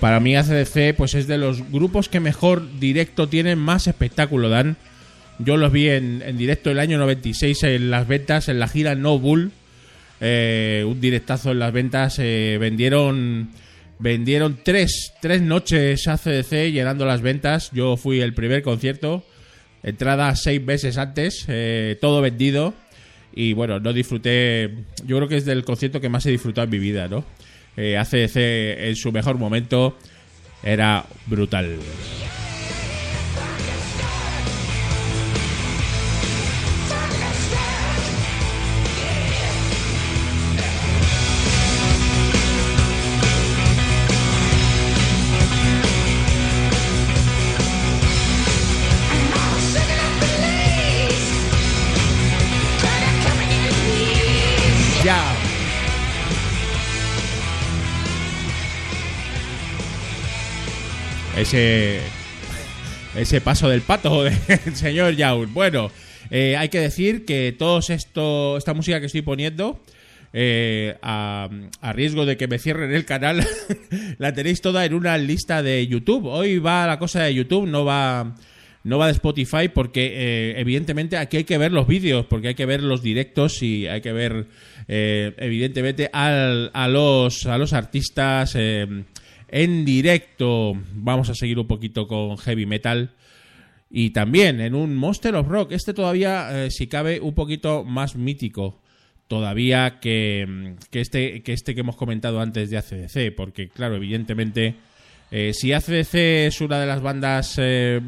Para 0.02 0.18
mí 0.18 0.34
ACDC 0.34 0.96
pues 0.96 1.14
es 1.14 1.28
de 1.28 1.38
los 1.38 1.70
grupos 1.70 2.08
que 2.08 2.18
mejor 2.18 2.80
directo 2.80 3.28
tienen, 3.28 3.56
más 3.56 3.86
espectáculo 3.86 4.48
dan. 4.48 4.76
Yo 5.38 5.56
los 5.56 5.70
vi 5.70 5.90
en, 5.90 6.36
directo 6.36 6.72
el 6.72 6.80
año 6.80 6.98
96 6.98 7.62
en 7.62 7.88
las 7.88 8.08
ventas, 8.08 8.48
en 8.48 8.58
la 8.58 8.66
gira 8.66 8.96
No 8.96 9.20
Bull. 9.20 9.52
Eh, 10.20 10.84
un 10.84 11.00
directazo 11.00 11.52
en 11.52 11.60
las 11.60 11.72
ventas. 11.72 12.16
Eh, 12.18 12.56
vendieron 12.58 13.50
vendieron 14.00 14.58
tres, 14.64 15.12
tres 15.20 15.40
noches 15.40 16.08
ACDC 16.08 16.72
llenando 16.72 17.06
las 17.06 17.22
ventas. 17.22 17.70
Yo 17.70 17.96
fui 17.96 18.20
el 18.20 18.34
primer 18.34 18.64
concierto. 18.64 19.24
Entrada 19.84 20.34
seis 20.34 20.60
meses 20.60 20.98
antes. 20.98 21.44
Eh, 21.46 21.96
todo 22.00 22.20
vendido. 22.20 22.74
Y 23.36 23.52
bueno, 23.52 23.78
no 23.78 23.92
disfruté. 23.92 24.68
Yo 25.06 25.18
creo 25.18 25.28
que 25.28 25.36
es 25.36 25.44
del 25.44 25.62
concierto 25.62 26.00
que 26.00 26.08
más 26.08 26.26
he 26.26 26.32
disfrutado 26.32 26.64
en 26.64 26.70
mi 26.70 26.80
vida, 26.80 27.06
¿no? 27.06 27.24
Eh, 27.76 27.96
ACDC 27.96 28.36
en 28.88 28.96
su 28.96 29.12
mejor 29.12 29.38
momento 29.38 29.96
era 30.62 31.04
brutal. 31.26 31.78
Ese, 61.42 61.98
ese 63.16 63.40
paso 63.40 63.68
del 63.68 63.82
pato 63.82 64.22
del 64.24 64.76
señor 64.76 65.14
Yaur. 65.14 65.48
Bueno, 65.48 65.90
eh, 66.30 66.56
hay 66.56 66.68
que 66.68 66.80
decir 66.80 67.24
que 67.24 67.54
todo 67.56 67.80
esto, 67.80 68.56
esta 68.56 68.74
música 68.74 69.00
que 69.00 69.06
estoy 69.06 69.22
poniendo, 69.22 69.82
eh, 70.32 70.96
a, 71.02 71.50
riesgo 71.92 72.26
de 72.26 72.36
que 72.36 72.46
me 72.46 72.58
cierren 72.58 72.92
el 72.92 73.04
canal, 73.04 73.44
la 74.18 74.32
tenéis 74.32 74.60
toda 74.60 74.84
en 74.84 74.94
una 74.94 75.18
lista 75.18 75.62
de 75.62 75.86
YouTube. 75.86 76.26
Hoy 76.26 76.58
va 76.58 76.86
la 76.86 76.98
cosa 76.98 77.24
de 77.24 77.34
YouTube, 77.34 77.66
no 77.66 77.84
va, 77.84 78.36
no 78.84 78.98
va 78.98 79.06
de 79.06 79.12
Spotify, 79.12 79.68
porque 79.68 80.12
eh, 80.14 80.54
evidentemente 80.60 81.16
aquí 81.16 81.38
hay 81.38 81.44
que 81.44 81.58
ver 81.58 81.72
los 81.72 81.88
vídeos, 81.88 82.24
porque 82.26 82.48
hay 82.48 82.54
que 82.54 82.66
ver 82.66 82.84
los 82.84 83.02
directos 83.02 83.62
y 83.64 83.88
hay 83.88 84.00
que 84.00 84.12
ver, 84.12 84.46
evidentemente, 84.86 86.08
a, 86.12 86.88
los, 86.88 87.46
a 87.46 87.58
los 87.58 87.72
artistas 87.72 88.56
en 89.52 89.84
directo. 89.84 90.72
Vamos 90.94 91.28
a 91.28 91.34
seguir 91.34 91.60
un 91.60 91.68
poquito 91.68 92.08
con 92.08 92.36
heavy 92.38 92.66
metal. 92.66 93.12
Y 93.88 94.10
también 94.10 94.60
en 94.60 94.74
un 94.74 94.96
Monster 94.96 95.36
of 95.36 95.46
Rock. 95.46 95.72
Este 95.72 95.94
todavía, 95.94 96.64
eh, 96.64 96.70
si 96.70 96.88
cabe, 96.88 97.20
un 97.20 97.34
poquito 97.34 97.84
más 97.84 98.16
mítico. 98.16 98.80
Todavía 99.28 100.00
que, 100.00 100.74
que, 100.90 101.00
este, 101.00 101.42
que 101.42 101.52
este 101.52 101.74
que 101.74 101.80
hemos 101.80 101.96
comentado 101.96 102.40
antes 102.40 102.70
de 102.70 102.78
ACDC. 102.78 103.34
Porque, 103.36 103.68
claro, 103.68 103.96
evidentemente, 103.96 104.74
eh, 105.30 105.52
si 105.54 105.72
ACDC 105.72 106.14
es 106.46 106.60
una 106.60 106.80
de 106.80 106.86
las 106.86 107.02
bandas 107.02 107.54
eh, 107.58 108.00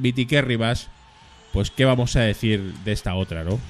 pues 1.52 1.70
qué 1.70 1.84
vamos 1.84 2.16
a 2.16 2.22
decir 2.22 2.60
de 2.84 2.92
esta 2.92 3.14
otra, 3.14 3.44
¿no? 3.44 3.60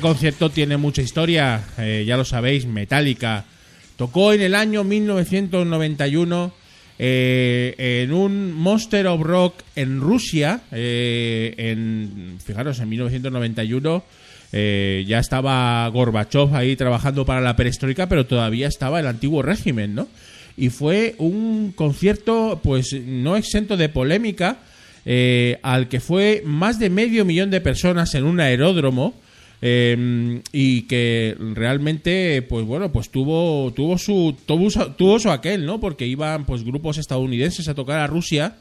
Concierto 0.00 0.50
tiene 0.50 0.76
mucha 0.76 1.02
historia, 1.02 1.62
eh, 1.78 2.04
ya 2.06 2.16
lo 2.16 2.24
sabéis, 2.24 2.66
Metallica. 2.66 3.44
Tocó 3.96 4.32
en 4.32 4.42
el 4.42 4.54
año 4.54 4.84
1991 4.84 6.60
eh, 7.02 8.02
en 8.02 8.12
un 8.12 8.52
Monster 8.52 9.06
of 9.06 9.22
Rock 9.22 9.62
en 9.74 10.02
Rusia, 10.02 10.60
eh, 10.70 11.54
en, 11.56 12.36
fijaros, 12.44 12.78
en 12.78 12.90
1991 12.90 14.04
eh, 14.52 15.02
ya 15.08 15.18
estaba 15.18 15.88
Gorbachev 15.88 16.54
ahí 16.54 16.76
trabajando 16.76 17.24
para 17.24 17.40
la 17.40 17.56
perestroika, 17.56 18.06
pero 18.06 18.26
todavía 18.26 18.68
estaba 18.68 19.00
el 19.00 19.06
antiguo 19.06 19.40
régimen, 19.40 19.94
¿no? 19.94 20.08
Y 20.58 20.68
fue 20.68 21.14
un 21.16 21.72
concierto, 21.74 22.60
pues, 22.62 22.92
no 22.92 23.38
exento 23.38 23.78
de 23.78 23.88
polémica, 23.88 24.58
al 25.62 25.88
que 25.88 26.00
fue 26.00 26.42
más 26.44 26.78
de 26.78 26.90
medio 26.90 27.24
millón 27.24 27.50
de 27.50 27.62
personas 27.62 28.14
en 28.14 28.24
un 28.24 28.40
aeródromo, 28.40 29.14
eh, 29.62 30.40
y 30.52 30.82
que 30.82 31.36
realmente 31.54 32.42
pues 32.42 32.64
bueno 32.64 32.90
pues 32.90 33.10
tuvo 33.10 33.72
tuvo 33.72 33.98
su 33.98 34.34
tuvo, 34.46 35.18
su 35.18 35.30
aquel 35.30 35.66
no 35.66 35.80
porque 35.80 36.06
iban 36.06 36.46
pues 36.46 36.64
grupos 36.64 36.96
estadounidenses 36.96 37.68
a 37.68 37.74
tocar 37.74 38.00
a 38.00 38.06
Rusia 38.06 38.56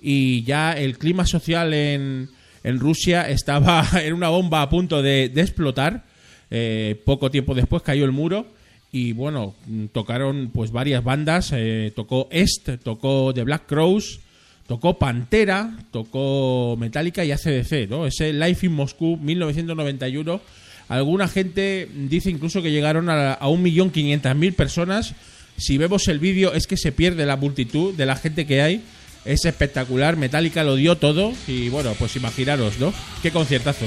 y 0.00 0.42
ya 0.42 0.72
el 0.72 0.98
clima 0.98 1.26
social 1.26 1.72
en, 1.72 2.28
en 2.64 2.80
Rusia 2.80 3.28
estaba 3.28 3.86
en 4.02 4.14
una 4.14 4.28
bomba 4.28 4.62
a 4.62 4.68
punto 4.68 5.00
de, 5.02 5.24
explotar. 5.36 6.04
Eh, 6.50 7.00
poco 7.06 7.30
tiempo 7.30 7.54
después 7.54 7.82
cayó 7.82 8.04
el 8.04 8.12
muro 8.12 8.46
y 8.90 9.12
bueno 9.12 9.54
tocaron 9.92 10.50
pues 10.52 10.72
varias 10.72 11.02
bandas. 11.02 11.52
Eh, 11.54 11.92
tocó 11.94 12.28
Est 12.30 12.68
tocó 12.82 13.32
The 13.32 13.44
Black 13.44 13.66
Crows 13.66 14.20
Tocó 14.72 14.98
Pantera, 14.98 15.76
tocó 15.90 16.78
Metallica 16.78 17.22
y 17.26 17.30
ACDC, 17.30 17.90
¿no? 17.90 18.06
Ese 18.06 18.32
Life 18.32 18.64
in 18.64 18.72
Moscú 18.72 19.18
1991. 19.18 20.40
Alguna 20.88 21.28
gente 21.28 21.90
dice 21.94 22.30
incluso 22.30 22.62
que 22.62 22.70
llegaron 22.70 23.10
a, 23.10 23.34
a 23.34 23.48
1.500.000 23.48 24.54
personas. 24.54 25.14
Si 25.58 25.76
vemos 25.76 26.08
el 26.08 26.20
vídeo 26.20 26.54
es 26.54 26.66
que 26.66 26.78
se 26.78 26.90
pierde 26.90 27.26
la 27.26 27.36
multitud 27.36 27.92
de 27.92 28.06
la 28.06 28.16
gente 28.16 28.46
que 28.46 28.62
hay. 28.62 28.82
Es 29.26 29.44
espectacular, 29.44 30.16
Metallica 30.16 30.64
lo 30.64 30.74
dio 30.76 30.96
todo 30.96 31.34
y 31.46 31.68
bueno, 31.68 31.92
pues 31.98 32.16
imaginaros, 32.16 32.80
¿no? 32.80 32.94
Qué 33.22 33.30
conciertazo. 33.30 33.84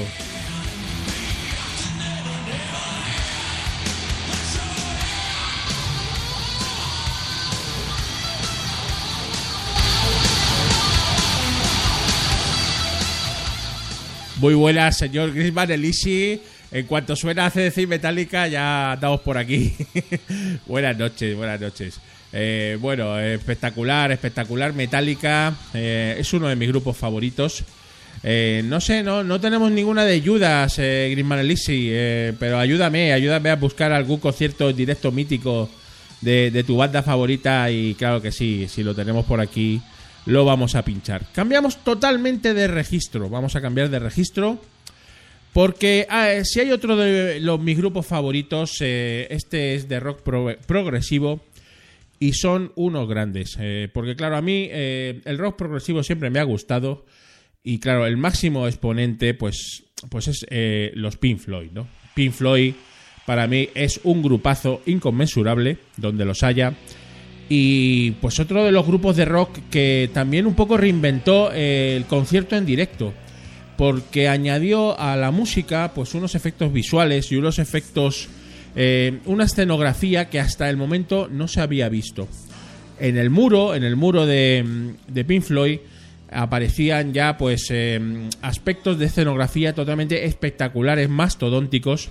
Muy 14.40 14.54
buenas, 14.54 14.98
señor 14.98 15.34
Grisman 15.34 15.72
Elisi. 15.72 16.42
En 16.70 16.86
cuanto 16.88 17.16
suena 17.16 17.50
decir 17.50 17.88
Metallica, 17.88 18.48
ya 18.50 18.92
andamos 18.92 19.22
por 19.22 19.38
aquí. 19.38 19.74
buenas 20.66 20.98
noches, 20.98 21.38
buenas 21.38 21.62
noches. 21.62 22.02
Eh, 22.34 22.78
bueno, 22.82 23.18
espectacular, 23.18 24.12
espectacular. 24.12 24.74
Metallica 24.74 25.56
eh, 25.74 26.18
es 26.20 26.34
uno 26.34 26.50
de 26.50 26.58
mis 26.58 26.68
grupos 26.68 26.98
favoritos. 26.98 27.64
Eh, 28.24 28.62
no 28.66 28.82
sé, 28.82 29.04
no, 29.04 29.24
no 29.24 29.40
tenemos 29.40 29.72
ninguna 29.72 30.04
de 30.04 30.16
ayudas, 30.16 30.80
eh, 30.80 31.08
Grisman 31.12 31.40
Elisi, 31.40 31.90
pero 32.38 32.60
ayúdame, 32.60 33.14
ayúdame 33.14 33.52
a 33.52 33.56
buscar 33.56 33.94
algún 33.94 34.20
concierto 34.20 34.74
directo 34.74 35.14
mítico 35.14 35.70
de, 36.20 36.52
de 36.52 36.64
tu 36.66 36.76
banda 36.76 37.04
favorita 37.04 37.72
y 37.72 37.94
claro 37.94 38.22
que 38.22 38.34
sí, 38.34 38.68
si 38.68 38.84
lo 38.84 38.94
tenemos 38.94 39.26
por 39.26 39.40
aquí 39.40 39.82
lo 40.26 40.46
vamos 40.46 40.76
a 40.76 40.84
pinchar. 40.84 41.26
Cambiamos 41.34 41.84
totalmente 41.84 42.54
de 42.54 42.68
registro. 42.68 43.30
Vamos 43.30 43.56
a 43.56 43.62
cambiar 43.62 43.90
de 43.90 44.00
registro. 44.00 44.60
Porque 45.54 46.06
ah, 46.10 46.34
eh, 46.34 46.44
si 46.44 46.60
hay 46.60 46.72
otro 46.72 46.98
de 46.98 47.40
los, 47.40 47.62
mis 47.62 47.78
grupos 47.78 48.06
favoritos, 48.06 48.76
eh, 48.82 49.28
este 49.30 49.76
es 49.76 49.88
de 49.88 50.02
rock 50.02 50.22
progresivo 50.68 51.40
y 52.20 52.34
son 52.34 52.74
unos 52.76 53.08
grandes. 53.08 53.56
Eh, 53.60 53.88
porque 53.94 54.18
claro, 54.18 54.36
a 54.36 54.42
mí 54.42 54.68
el 54.70 55.38
rock 55.38 55.56
progresivo 55.56 56.04
siempre 56.04 56.30
me 56.30 56.40
ha 56.40 56.44
gustado 56.44 57.06
y 57.64 57.80
claro, 57.80 58.06
el 58.06 58.18
máximo 58.18 58.68
exponente 58.68 59.34
pues, 59.34 59.86
pues 60.10 60.28
es 60.28 60.46
los 60.94 61.16
Pink 61.16 61.40
Floyd, 61.40 61.72
¿no? 61.72 61.88
Pink 62.16 62.34
Floyd 62.34 62.74
para 63.26 63.48
mí 63.48 63.70
es 63.76 64.02
un 64.04 64.22
grupazo 64.22 64.82
inconmensurable 64.86 65.78
donde 65.96 66.26
los 66.26 66.44
haya. 66.44 66.74
Y 67.48 68.12
pues 68.12 68.40
otro 68.40 68.64
de 68.64 68.72
los 68.72 68.86
grupos 68.86 69.16
de 69.16 69.26
rock 69.26 69.60
que 69.70 70.10
también 70.14 70.48
un 70.48 70.56
poco 70.56 70.78
reinventó 70.78 71.52
eh, 71.54 71.96
el 71.96 72.06
concierto 72.06 72.56
en 72.56 72.66
directo. 72.66 73.14
Porque 73.78 74.30
añadió 74.30 75.00
a 75.00 75.16
la 75.16 75.32
música 75.32 75.92
pues 75.94 76.14
unos 76.14 76.34
efectos 76.34 76.72
visuales 76.72 77.32
y 77.32 77.36
unos 77.36 77.60
efectos. 77.60 78.30
Eh, 78.76 79.20
una 79.26 79.46
escenografía 79.46 80.30
que 80.30 80.40
hasta 80.40 80.70
el 80.70 80.78
momento 80.78 81.30
no 81.32 81.48
se 81.48 81.62
había 81.62 81.88
visto. 81.88 82.28
En 83.00 83.18
el 83.18 83.30
muro, 83.30 83.76
en 83.76 83.84
el 83.84 83.96
muro 83.96 84.26
de, 84.26 84.94
de 85.08 85.26
Pink 85.26 85.44
Floyd, 85.44 85.80
aparecían 86.32 87.14
ya 87.14 87.38
pues 87.38 87.68
eh, 87.70 88.00
aspectos 88.42 89.00
de 89.00 89.06
escenografía 89.06 89.74
totalmente 89.74 90.26
espectaculares, 90.26 91.10
mastodónticos 91.10 92.10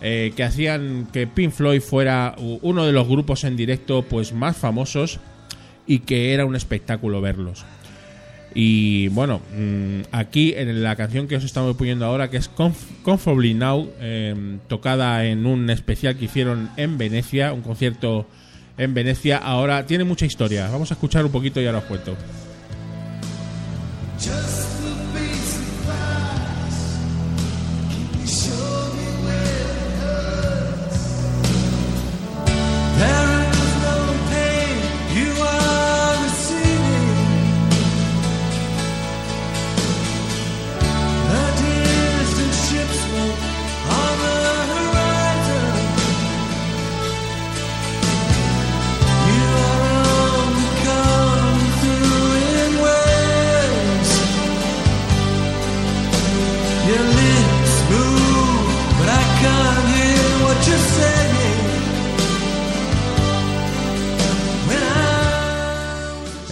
eh, 0.00 0.32
que 0.36 0.44
hacían 0.44 1.08
que 1.12 1.26
Pink 1.26 1.50
Floyd 1.50 1.80
fuera 1.80 2.34
uno 2.38 2.86
de 2.86 2.92
los 2.92 3.08
grupos 3.08 3.44
en 3.44 3.56
directo 3.56 4.02
pues 4.02 4.32
más 4.32 4.56
famosos 4.56 5.18
y 5.86 6.00
que 6.00 6.34
era 6.34 6.44
un 6.44 6.54
espectáculo 6.54 7.20
verlos. 7.20 7.64
Y 8.54 9.08
bueno, 9.08 9.40
mm, 9.56 10.00
aquí 10.12 10.54
en 10.56 10.82
la 10.82 10.96
canción 10.96 11.28
que 11.28 11.36
os 11.36 11.44
estamos 11.44 11.76
poniendo 11.76 12.06
ahora, 12.06 12.30
que 12.30 12.38
es 12.38 12.48
Comfortably 12.48 13.54
Now, 13.54 13.90
em, 14.00 14.58
tocada 14.68 15.26
en 15.26 15.46
un 15.46 15.68
especial 15.70 16.16
que 16.16 16.26
hicieron 16.26 16.70
en 16.76 16.98
Venecia, 16.98 17.52
un 17.52 17.62
concierto 17.62 18.26
en 18.76 18.94
Venecia, 18.94 19.36
ahora 19.38 19.86
tiene 19.86 20.04
mucha 20.04 20.26
historia. 20.26 20.68
Vamos 20.70 20.90
a 20.90 20.94
escuchar 20.94 21.24
un 21.24 21.32
poquito 21.32 21.60
y 21.60 21.66
ahora 21.66 21.78
os 21.78 21.84
cuento. 21.84 22.16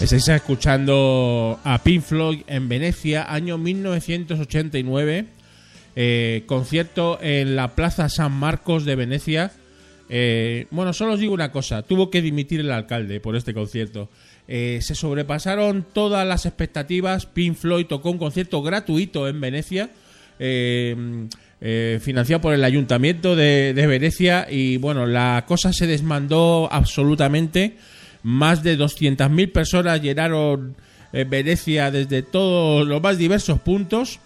Estáis 0.07 0.29
escuchando 0.29 1.59
a 1.65 1.83
Pink 1.83 2.01
Floyd 2.01 2.43
en 2.47 2.69
Venecia, 2.69 3.27
año 3.29 3.59
1989. 3.59 5.27
Eh, 5.97 6.45
concierto 6.47 7.19
en 7.21 7.57
la 7.57 7.75
Plaza 7.75 8.09
San 8.09 8.31
Marcos 8.31 8.85
de 8.85 8.95
Venecia. 8.95 9.51
Eh, 10.09 10.69
bueno, 10.71 10.93
solo 10.93 11.15
os 11.15 11.19
digo 11.19 11.35
una 11.35 11.51
cosa: 11.51 11.83
tuvo 11.83 12.09
que 12.09 12.23
dimitir 12.23 12.61
el 12.61 12.71
alcalde 12.71 13.19
por 13.19 13.35
este 13.35 13.53
concierto. 13.53 14.09
Eh, 14.47 14.79
se 14.81 14.95
sobrepasaron 14.95 15.85
todas 15.93 16.25
las 16.25 16.47
expectativas. 16.47 17.27
Pink 17.27 17.57
Floyd 17.57 17.87
tocó 17.87 18.13
un 18.13 18.19
concierto 18.19 18.63
gratuito 18.63 19.27
en 19.27 19.41
Venecia. 19.41 19.91
financiado 21.99 22.41
por 22.41 22.55
el 22.55 22.63
ayuntamiento 22.63 23.35
de, 23.35 23.75
de 23.75 23.87
Venecia 23.89 24.47
y 24.49 24.77
bueno, 24.77 25.05
la 25.05 25.45
cosa 25.49 25.73
se 25.73 25.89
desmandó 25.89 26.69
absolutamente 26.71 27.75
más 28.27 28.65
de 28.65 28.77
200.000 28.77 29.53
personas 29.53 30.03
llenaron 30.03 30.75
eh, 31.13 31.25
Venecia 31.29 31.93
desde 31.93 32.23
todos 32.23 32.85
los 32.85 33.01
más 33.01 33.19
diversos 33.19 33.61
puntos. 33.61 34.19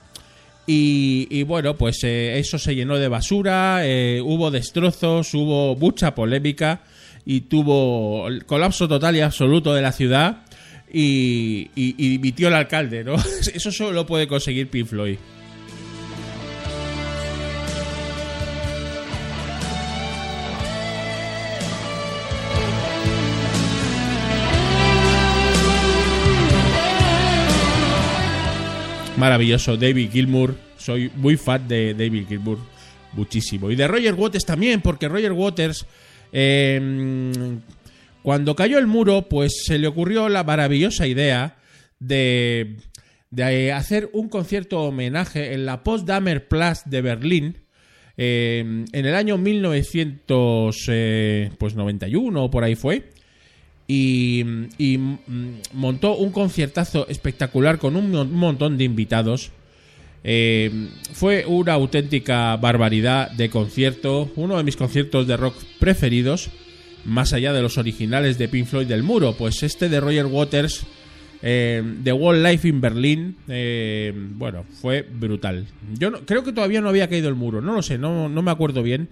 Y, 0.67 1.43
bueno, 1.43 1.77
pues 1.77 2.05
eh, 2.05 2.39
eso 2.39 2.57
se 2.57 2.77
llenó 2.77 2.97
de 2.97 3.09
basura, 3.09 3.81
eh, 3.85 4.23
hubo 4.25 4.53
destrozos, 4.53 5.35
hubo 5.35 5.75
mucha 5.75 6.15
polémica 6.15 6.83
y 7.27 7.43
tuvo 7.43 8.29
el 8.29 8.47
colapso 8.47 8.87
total 8.87 9.17
y 9.17 9.21
absoluto 9.21 9.75
de 9.75 9.83
la 9.83 9.91
ciudad 9.91 10.45
y, 10.91 11.71
y, 11.75 11.93
dimitió 12.09 12.49
el 12.49 12.55
alcalde, 12.55 13.03
¿no? 13.03 13.17
Eso 13.55 13.73
solo 13.73 13.93
lo 13.93 14.07
puede 14.07 14.29
conseguir 14.29 14.69
Pink 14.69 14.87
Floyd. 14.87 15.19
Maravilloso, 29.21 29.77
David 29.77 30.11
Gilmour. 30.11 30.57
Soy 30.77 31.13
muy 31.15 31.37
fan 31.37 31.69
de 31.69 31.95
David 31.95 32.27
Gilmour. 32.27 32.59
muchísimo. 33.13 33.71
Y 33.71 33.77
de 33.77 33.87
Roger 33.89 34.15
Waters 34.15 34.47
también, 34.47 34.81
porque 34.81 35.09
Roger 35.09 35.33
Waters, 35.33 35.85
eh, 36.33 37.59
cuando 38.23 38.55
cayó 38.55 38.79
el 38.79 38.87
muro, 38.87 39.29
pues 39.29 39.65
se 39.65 39.79
le 39.79 39.89
ocurrió 39.89 40.29
la 40.29 40.45
maravillosa 40.45 41.07
idea 41.07 41.57
de, 41.99 42.77
de 43.31 43.73
hacer 43.73 44.11
un 44.13 44.29
concierto 44.29 44.81
homenaje 44.81 45.55
en 45.55 45.65
la 45.67 45.83
Potsdamer 45.83 46.47
Platz 46.49 46.83
de 46.87 47.03
Berlín. 47.03 47.59
eh, 48.17 48.61
en 48.61 49.07
el 49.07 49.15
año 49.15 49.39
1991 49.39 51.57
pues 51.59 51.75
o 51.77 52.51
por 52.51 52.65
ahí 52.65 52.75
fue 52.75 53.11
y, 53.91 54.45
y, 54.79 54.99
mm, 54.99 55.19
montó 55.75 56.15
un 56.17 56.31
conciertazo 56.31 57.09
espectacular 57.09 57.79
con 57.79 57.97
un, 57.97 58.11
mon- 58.13 58.33
montón 58.33 58.79
de 58.79 58.85
invitados. 58.85 59.51
Eh, 60.23 60.71
fue 61.13 61.45
una 61.47 61.73
auténtica 61.73 62.55
barbaridad 62.57 63.31
de 63.33 63.49
concierto, 63.51 64.31
uno 64.37 64.57
de 64.59 64.65
mis 64.65 64.77
conciertos 64.77 65.27
de 65.27 65.37
rock 65.37 65.57
preferidos, 65.79 66.51
más 67.05 67.33
allá 67.33 67.53
de 67.53 67.63
los 67.63 67.79
originales 67.79 68.37
de 68.39 68.47
Pink 68.49 68.67
Floyd 68.67 68.87
del 68.87 69.03
Muro, 69.03 69.35
pues 69.37 69.63
este 69.63 69.89
de 69.89 69.99
Roger 69.99 70.27
Waters, 70.27 70.85
eh, 71.43 71.83
The 72.05 72.13
Wall 72.13 72.43
Life 72.43 72.69
in 72.69 72.81
Berlin, 72.83 73.37
eh, 73.49 74.13
bueno, 74.15 74.65
fue 74.83 75.03
brutal. 75.03 75.67
Yo 75.99 76.11
no- 76.11 76.21
creo 76.27 76.45
que 76.45 76.53
todavía 76.53 76.81
no 76.83 76.91
había 76.91 77.09
caído 77.09 77.29
el 77.31 77.35
muro, 77.35 77.61
no 77.63 77.73
lo 77.75 77.83
sé, 77.83 77.97
no, 77.99 78.29
no 78.29 78.43
me 78.43 78.51
acuerdo 78.51 78.83
bien, 78.83 79.09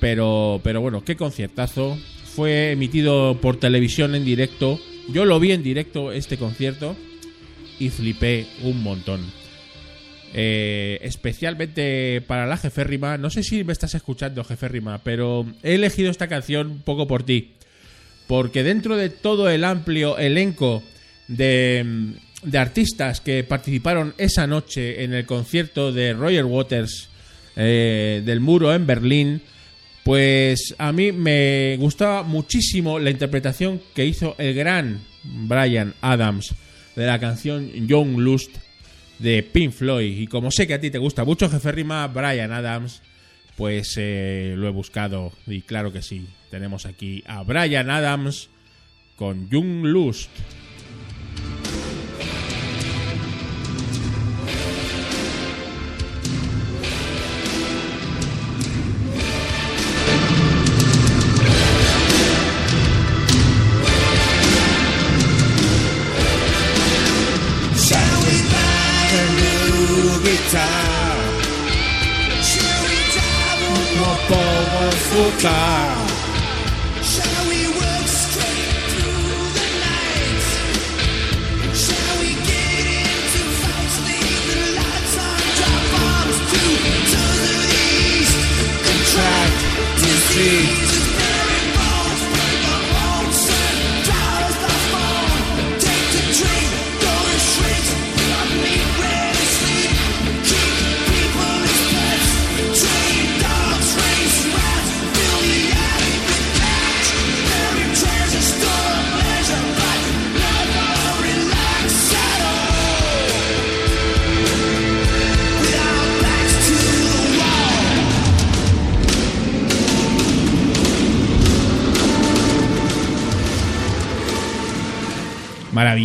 pero, 0.00 0.60
pero 0.64 0.80
bueno, 0.80 1.04
qué 1.04 1.16
conciertazo. 1.16 1.96
Fue 2.36 2.72
emitido 2.72 3.40
por 3.40 3.58
televisión 3.58 4.14
en 4.14 4.26
directo. 4.26 4.78
Yo 5.08 5.24
lo 5.24 5.40
vi 5.40 5.52
en 5.52 5.62
directo 5.62 6.12
este 6.12 6.36
concierto 6.36 6.94
y 7.78 7.88
flipé 7.88 8.46
un 8.62 8.82
montón. 8.82 9.22
Eh, 10.34 10.98
especialmente 11.00 12.20
para 12.26 12.44
la 12.44 12.58
jeférrima. 12.58 13.16
No 13.16 13.30
sé 13.30 13.42
si 13.42 13.64
me 13.64 13.72
estás 13.72 13.94
escuchando, 13.94 14.44
jeférrima, 14.44 15.02
pero 15.02 15.46
he 15.62 15.76
elegido 15.76 16.10
esta 16.10 16.28
canción 16.28 16.72
un 16.72 16.82
poco 16.82 17.06
por 17.06 17.22
ti. 17.22 17.54
Porque 18.26 18.62
dentro 18.62 18.98
de 18.98 19.08
todo 19.08 19.48
el 19.48 19.64
amplio 19.64 20.18
elenco 20.18 20.82
de, 21.28 22.16
de 22.42 22.58
artistas 22.58 23.22
que 23.22 23.44
participaron 23.44 24.12
esa 24.18 24.46
noche 24.46 25.04
en 25.04 25.14
el 25.14 25.24
concierto 25.24 25.90
de 25.90 26.12
Roger 26.12 26.44
Waters 26.44 27.08
eh, 27.56 28.20
del 28.26 28.40
Muro 28.40 28.74
en 28.74 28.86
Berlín, 28.86 29.40
pues 30.06 30.72
a 30.78 30.92
mí 30.92 31.10
me 31.10 31.76
gustaba 31.80 32.22
muchísimo 32.22 33.00
la 33.00 33.10
interpretación 33.10 33.82
que 33.92 34.06
hizo 34.06 34.36
el 34.38 34.54
gran 34.54 35.00
Brian 35.24 35.94
Adams 36.00 36.54
de 36.94 37.06
la 37.06 37.18
canción 37.18 37.72
Young 37.88 38.16
Lust 38.16 38.56
de 39.18 39.42
Pink 39.42 39.72
Floyd. 39.72 40.16
Y 40.16 40.28
como 40.28 40.52
sé 40.52 40.68
que 40.68 40.74
a 40.74 40.80
ti 40.80 40.92
te 40.92 40.98
gusta 40.98 41.24
mucho, 41.24 41.50
jefe 41.50 41.72
rima, 41.72 42.06
Brian 42.06 42.52
Adams, 42.52 43.02
pues 43.56 43.96
eh, 43.96 44.54
lo 44.56 44.68
he 44.68 44.70
buscado. 44.70 45.32
Y 45.44 45.62
claro 45.62 45.92
que 45.92 46.02
sí, 46.02 46.24
tenemos 46.52 46.86
aquí 46.86 47.24
a 47.26 47.42
Brian 47.42 47.90
Adams 47.90 48.48
con 49.16 49.50
Young 49.50 49.86
Lust. 49.86 50.30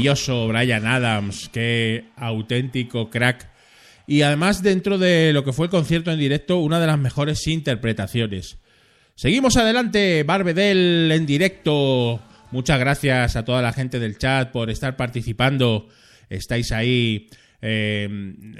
Maravilloso 0.01 0.47
Brian 0.47 0.87
Adams, 0.87 1.47
qué 1.53 2.05
auténtico 2.15 3.11
crack. 3.11 3.47
Y 4.07 4.23
además 4.23 4.63
dentro 4.63 4.97
de 4.97 5.31
lo 5.31 5.43
que 5.43 5.53
fue 5.53 5.67
el 5.67 5.69
concierto 5.69 6.11
en 6.11 6.17
directo, 6.17 6.57
una 6.57 6.79
de 6.79 6.87
las 6.87 6.97
mejores 6.97 7.45
interpretaciones. 7.45 8.57
Seguimos 9.13 9.57
adelante, 9.57 10.23
Barbedel 10.23 11.11
en 11.11 11.27
directo. 11.27 12.19
Muchas 12.49 12.79
gracias 12.79 13.35
a 13.35 13.45
toda 13.45 13.61
la 13.61 13.73
gente 13.73 13.99
del 13.99 14.17
chat 14.17 14.49
por 14.51 14.71
estar 14.71 14.97
participando. 14.97 15.87
Estáis 16.31 16.71
ahí. 16.71 17.29
Eh, 17.61 18.09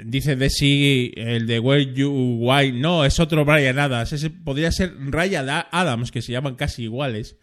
dice 0.04 0.36
Desi, 0.36 1.12
el 1.16 1.48
de 1.48 1.58
Where 1.58 1.92
You 1.92 2.38
Why. 2.38 2.70
No, 2.70 3.04
es 3.04 3.18
otro 3.18 3.44
Brian 3.44 3.80
Adams. 3.80 4.12
Ese 4.12 4.30
podría 4.30 4.70
ser 4.70 4.94
Ryan 4.96 5.64
Adams, 5.72 6.12
que 6.12 6.22
se 6.22 6.30
llaman 6.30 6.54
casi 6.54 6.84
iguales. 6.84 7.36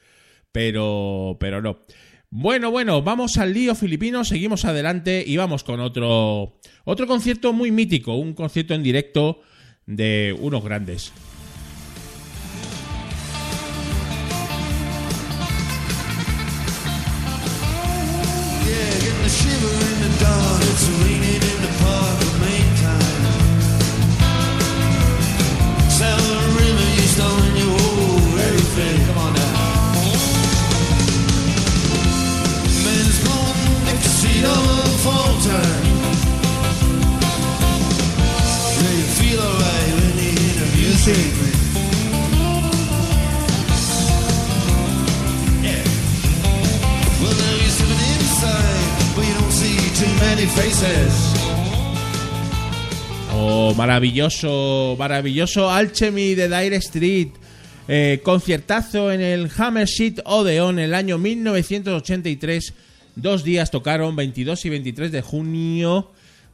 Pero, 0.54 1.36
pero 1.38 1.62
no. 1.62 1.80
Bueno, 2.32 2.70
bueno, 2.70 3.02
vamos 3.02 3.38
al 3.38 3.54
lío 3.54 3.74
filipino, 3.74 4.24
seguimos 4.24 4.63
adelante 4.63 5.24
y 5.26 5.36
vamos 5.38 5.63
con 5.63 5.80
otro, 5.80 6.60
otro 6.84 7.08
concierto 7.08 7.54
muy 7.54 7.72
mítico, 7.72 8.15
un 8.15 8.34
concierto 8.34 8.76
en 8.76 8.84
directo 8.84 9.42
de 9.88 10.38
unos 10.39 10.63
grandes. 10.63 11.12
Maravilloso, 53.80 54.96
maravilloso 55.00 55.70
Alchemy 55.72 56.36
de 56.36 56.48
Dire 56.50 56.76
Street. 56.78 57.30
Eh, 57.88 58.20
conciertazo 58.24 59.10
en 59.12 59.22
el 59.22 59.50
Hammersmith 59.58 60.20
Odeon 60.26 60.80
en 60.80 60.86
el 60.86 60.94
año 60.94 61.18
1983. 61.18 62.74
Dos 63.15 63.44
días 63.44 63.72
tocaron, 63.72 64.15
22 64.18 64.65
y 64.65 64.70
23 64.70 65.12
de 65.12 65.22
junio. 65.22 66.12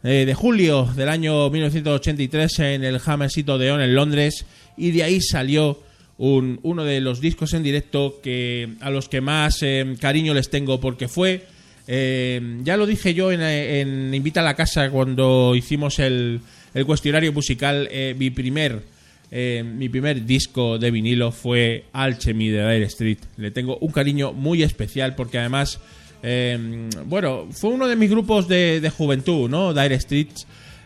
eh, 0.07 0.23
de 0.27 0.35
julio 0.35 0.87
del 0.95 1.09
año 1.09 1.49
1983 1.49 2.59
en 2.59 2.83
el 2.83 3.01
Hammersmith 3.03 3.49
Odeon 3.49 3.81
en 3.81 3.95
Londres. 3.95 4.45
Y 4.77 4.91
de 4.91 5.01
ahí 5.01 5.19
salió 5.19 5.81
un- 6.19 6.59
uno 6.61 6.83
de 6.83 7.01
los 7.01 7.21
discos 7.21 7.53
en 7.55 7.63
directo 7.63 8.19
que 8.21 8.75
a 8.81 8.91
los 8.91 9.09
que 9.09 9.19
más 9.21 9.63
eh, 9.63 9.95
cariño 9.99 10.35
les 10.35 10.51
tengo 10.51 10.79
porque 10.79 11.07
fue 11.07 11.47
ya 11.87 12.77
lo 12.77 12.85
dije 12.87 13.13
yo 13.15 13.31
en 13.31 14.13
Invita 14.13 14.41
a 14.41 14.43
la 14.43 14.55
Casa 14.55 14.89
cuando 14.91 15.53
hicimos 15.55 15.97
el, 15.99 16.39
el 16.75 16.85
cuestionario 16.85 17.33
musical. 17.33 17.87
eh, 17.89 18.15
mi 18.15 18.29
primer 18.29 18.83
eh, 19.31 19.63
mi 19.65 19.89
primer 19.89 20.25
disco 20.25 20.77
de 20.77 20.91
vinilo 20.91 21.31
fue 21.31 21.85
Alchemy 21.93 22.49
de 22.49 22.71
Dire 22.71 22.85
Street. 22.85 23.17
Le 23.37 23.51
tengo 23.51 23.77
un 23.77 23.91
cariño 23.91 24.33
muy 24.33 24.63
especial 24.63 25.15
porque 25.15 25.39
además, 25.39 25.79
eh, 26.23 26.89
bueno, 27.05 27.47
fue 27.51 27.71
uno 27.71 27.87
de 27.87 27.95
mis 27.95 28.09
grupos 28.09 28.47
de, 28.47 28.91
juventud, 28.95 29.49
¿no? 29.49 29.73
Dire 29.73 29.95
Street, 29.95 30.29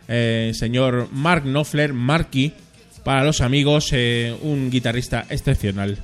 eh, 0.07 0.51
señor 0.53 1.09
Mark 1.11 1.43
Knopfler, 1.43 1.93
Marky, 1.93 2.53
para 3.03 3.23
los 3.23 3.41
amigos, 3.41 3.89
eh, 3.91 4.35
un 4.41 4.69
guitarrista 4.69 5.25
excepcional 5.29 5.97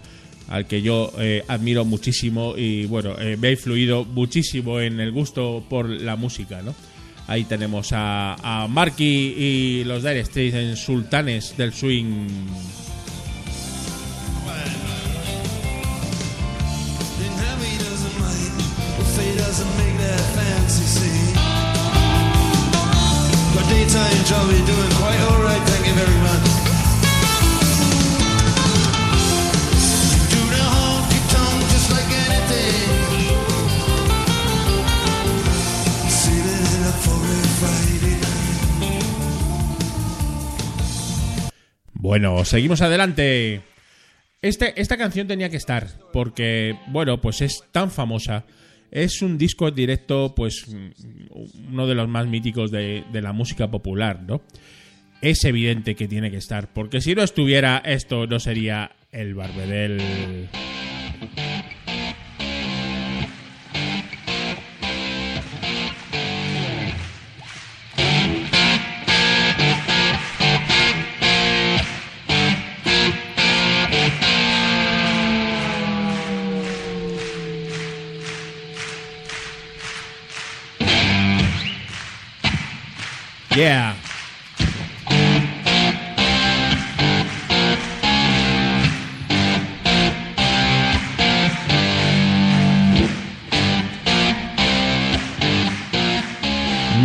al 0.48 0.68
que 0.68 0.84
yo 0.84 1.12
admiro 1.48 1.86
muchísimo 1.86 2.54
y 2.56 2.86
bueno, 2.86 3.16
me 3.40 3.48
ha 3.48 3.52
influido 3.52 4.06
muchísimo 4.06 4.80
en 4.80 5.00
el 5.00 5.12
gusto 5.12 5.66
por 5.68 5.90
la 5.90 6.18
música, 6.18 6.62
¿no? 6.62 6.76
Ahí 7.28 7.44
tenemos 7.46 7.92
a, 7.92 8.36
a 8.44 8.68
Marky 8.68 9.34
y 9.38 9.84
los 9.84 10.04
Dire 10.04 10.24
Straits 10.24 10.56
en 10.56 10.76
Sultanes 10.76 11.58
del 11.58 11.74
Swing. 11.74 12.28
Bueno, 42.06 42.46
seguimos 42.46 42.84
adelante. 42.84 43.64
Este, 44.40 44.80
esta 44.80 44.96
canción 44.96 45.28
tenía 45.28 45.50
que 45.50 45.58
estar, 45.58 45.88
porque, 46.14 46.78
bueno, 46.90 47.20
pues 47.20 47.42
es 47.42 47.64
tan 47.72 47.90
famosa. 47.90 48.46
Es 48.92 49.24
un 49.24 49.40
disco 49.40 49.72
directo, 49.72 50.36
pues, 50.36 50.68
uno 51.68 51.88
de 51.88 51.96
los 51.96 52.08
más 52.08 52.28
míticos 52.28 52.70
de, 52.70 53.04
de 53.12 53.22
la 53.24 53.34
música 53.34 53.72
popular, 53.72 54.22
¿no? 54.22 54.44
Es 55.20 55.44
evidente 55.46 55.96
que 55.96 56.08
tiene 56.08 56.30
que 56.30 56.38
estar, 56.38 56.72
porque 56.72 57.02
si 57.02 57.16
no 57.16 57.24
estuviera, 57.24 57.82
esto 57.84 58.28
no 58.28 58.40
sería 58.40 58.92
el 59.12 59.34
Barbedel. 59.34 60.48
Yeah. 83.56 83.96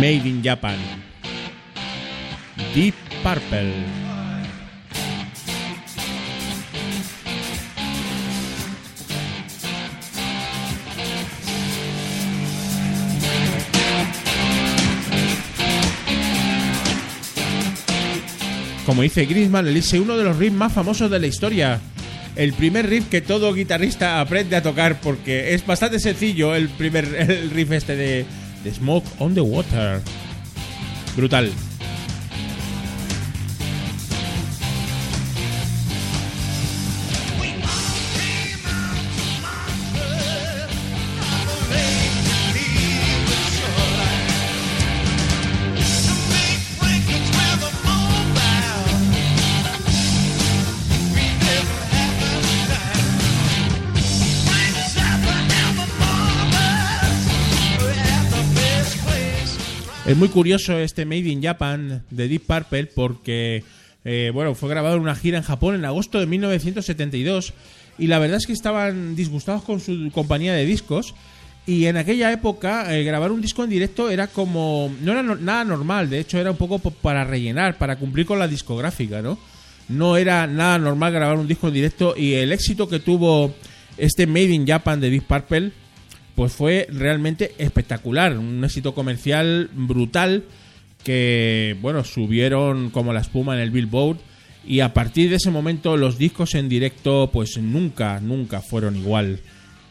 Made 0.01 0.25
in 0.25 0.43
Japan. 0.43 0.75
Deep 2.73 2.95
Purple. 3.23 4.20
Como 18.85 19.03
dice 19.03 19.25
Grisman, 19.25 19.67
elige 19.67 19.99
uno 19.99 20.17
de 20.17 20.23
los 20.23 20.37
riffs 20.37 20.55
más 20.55 20.73
famosos 20.73 21.09
de 21.11 21.19
la 21.19 21.27
historia. 21.27 21.79
El 22.35 22.53
primer 22.53 22.89
riff 22.89 23.09
que 23.09 23.21
todo 23.21 23.53
guitarrista 23.53 24.21
aprende 24.21 24.55
a 24.55 24.63
tocar 24.63 24.99
porque 25.01 25.53
es 25.53 25.65
bastante 25.65 25.99
sencillo 25.99 26.55
el 26.55 26.69
primer 26.69 27.05
el 27.17 27.49
riff 27.51 27.71
este 27.71 27.95
de, 27.95 28.25
de 28.63 28.73
Smoke 28.73 29.05
on 29.19 29.33
the 29.33 29.41
Water. 29.41 30.01
Brutal. 31.15 31.51
Es 60.11 60.17
muy 60.17 60.27
curioso 60.27 60.77
este 60.77 61.05
Made 61.05 61.29
in 61.29 61.41
Japan 61.41 62.03
de 62.09 62.27
Deep 62.27 62.43
Purple 62.45 62.87
porque 62.87 63.63
eh, 64.03 64.31
bueno, 64.33 64.55
fue 64.55 64.69
grabado 64.69 64.95
en 64.95 65.01
una 65.03 65.15
gira 65.15 65.37
en 65.37 65.43
Japón 65.43 65.75
en 65.75 65.85
agosto 65.85 66.19
de 66.19 66.25
1972 66.25 67.53
y 67.97 68.07
la 68.07 68.19
verdad 68.19 68.37
es 68.37 68.45
que 68.45 68.51
estaban 68.53 69.15
disgustados 69.15 69.63
con 69.63 69.79
su 69.79 70.09
compañía 70.13 70.53
de 70.53 70.65
discos 70.65 71.13
y 71.65 71.85
en 71.85 71.95
aquella 71.95 72.29
época 72.31 72.93
eh, 72.93 73.03
grabar 73.05 73.31
un 73.31 73.41
disco 73.41 73.63
en 73.63 73.69
directo 73.69 74.09
era 74.09 74.27
como 74.27 74.93
no 75.01 75.13
era 75.13 75.23
nada 75.23 75.63
normal, 75.63 76.09
de 76.09 76.19
hecho 76.19 76.37
era 76.39 76.51
un 76.51 76.57
poco 76.57 76.79
po- 76.79 76.91
para 76.91 77.23
rellenar, 77.23 77.77
para 77.77 77.95
cumplir 77.97 78.25
con 78.25 78.39
la 78.39 78.47
discográfica, 78.49 79.21
¿no? 79.21 79.37
No 79.87 80.17
era 80.17 80.45
nada 80.47 80.77
normal 80.77 81.13
grabar 81.13 81.37
un 81.37 81.47
disco 81.47 81.67
en 81.69 81.73
directo 81.75 82.15
y 82.17 82.33
el 82.33 82.51
éxito 82.51 82.89
que 82.89 82.99
tuvo 82.99 83.53
este 83.97 84.27
Made 84.27 84.51
in 84.51 84.67
Japan 84.67 84.99
de 84.99 85.09
Deep 85.09 85.23
Purple 85.23 85.71
pues 86.35 86.53
fue 86.53 86.87
realmente 86.91 87.51
espectacular, 87.57 88.37
un 88.37 88.63
éxito 88.63 88.93
comercial 88.93 89.69
brutal 89.73 90.43
que, 91.03 91.75
bueno, 91.81 92.03
subieron 92.03 92.89
como 92.89 93.13
la 93.13 93.21
espuma 93.21 93.55
en 93.55 93.61
el 93.61 93.71
Billboard 93.71 94.17
y 94.65 94.81
a 94.81 94.93
partir 94.93 95.29
de 95.29 95.37
ese 95.37 95.49
momento 95.51 95.97
los 95.97 96.17
discos 96.17 96.53
en 96.55 96.69
directo 96.69 97.29
pues 97.33 97.57
nunca, 97.57 98.19
nunca 98.19 98.61
fueron 98.61 98.95
igual, 98.95 99.39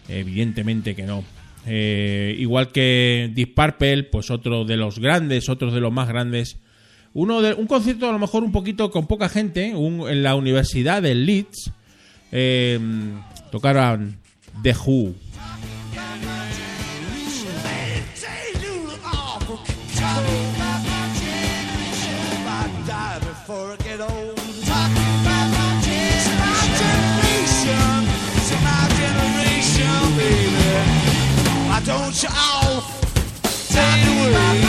evidentemente 0.09 0.95
que 0.95 1.03
no. 1.05 1.25
Eh, 1.67 2.35
igual 2.39 2.69
que 2.73 3.31
Deep 3.35 3.55
Purple, 3.55 4.05
pues 4.05 4.31
otro 4.31 4.65
de 4.65 4.77
los 4.77 4.99
grandes, 4.99 5.49
otro 5.49 5.71
de 5.71 5.81
los 5.81 5.93
más 5.93 6.09
grandes. 6.09 6.57
Uno 7.13 7.43
de, 7.43 7.55
un 7.55 7.67
concierto 7.67 8.09
a 8.09 8.13
lo 8.13 8.19
mejor 8.21 8.45
un 8.45 8.53
poquito 8.53 8.91
con 8.91 9.07
poca 9.07 9.29
gente, 9.29 9.75
un- 9.75 10.09
en 10.09 10.23
la 10.23 10.37
Universidad 10.37 11.03
de 11.03 11.15
Leeds, 11.17 11.73
eh, 12.33 12.79
tocaron 13.51 14.17
The 14.63 14.75
Who. 14.87 15.15
Don't 31.87 32.23
you 32.23 32.29
all 32.29 32.83
take 33.69 34.05
it 34.05 34.09
away. 34.21 34.61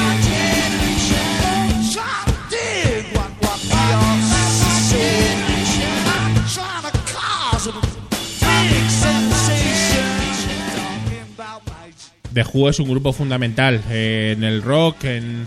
Try 1.91 2.23
to 2.25 2.33
dig 2.49 3.05
what, 3.15 3.31
what 3.43 3.59
we 3.69 3.77
are 3.99 4.21
saying. 4.89 5.39
Trying 6.55 6.85
to 6.85 6.91
cause 7.13 7.67
a 7.67 7.73
big 8.69 8.87
sensation. 8.89 10.07
Talking 10.73 11.25
about 11.35 11.61
my 11.67 11.91
The 12.33 12.43
Who 12.53 12.69
es 12.69 12.79
un 12.79 12.87
grupo 12.89 13.11
fundamental 13.13 13.81
eh, 13.89 14.33
en 14.37 14.43
el 14.43 14.61
rock, 14.63 15.03
en, 15.03 15.45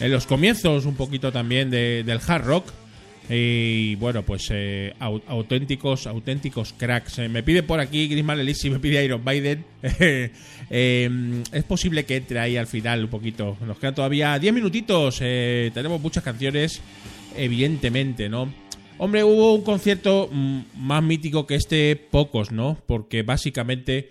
en 0.00 0.10
los 0.10 0.26
comienzos 0.26 0.84
un 0.84 0.96
poquito 0.96 1.30
también 1.32 1.70
de- 1.70 2.02
del 2.04 2.20
hard 2.26 2.44
rock. 2.44 2.66
Y 3.30 3.94
bueno, 3.96 4.22
pues 4.22 4.48
eh, 4.50 4.92
au- 5.00 5.22
auténticos, 5.26 6.06
auténticos 6.06 6.74
cracks. 6.74 7.18
Eh, 7.20 7.28
me 7.28 7.42
pide 7.42 7.62
por 7.62 7.80
aquí 7.80 8.06
Grisman 8.08 8.38
Elisi, 8.40 8.68
me 8.68 8.78
pide 8.80 9.04
Iron 9.04 9.22
Maiden. 9.24 9.64
Eh, 10.70 11.42
es 11.52 11.64
posible 11.64 12.04
que 12.06 12.16
entre 12.16 12.38
ahí 12.40 12.56
al 12.56 12.66
final 12.66 13.04
un 13.04 13.10
poquito. 13.10 13.56
Nos 13.66 13.78
quedan 13.78 13.94
todavía 13.94 14.38
10 14.38 14.52
minutitos. 14.54 15.18
eh, 15.20 15.70
tenemos 15.74 16.00
muchas 16.00 16.24
canciones, 16.24 16.80
evidentemente, 17.36 18.28
¿no? 18.30 18.52
Hombre, 18.96 19.22
hubo 19.24 19.54
un 19.54 19.62
concierto 19.62 20.28
mm, 20.32 20.60
más 20.78 21.02
mítico 21.02 21.46
que 21.46 21.56
este, 21.56 21.96
pocos, 21.96 22.50
¿no? 22.50 22.78
Porque 22.86 23.22
básicamente, 23.22 24.08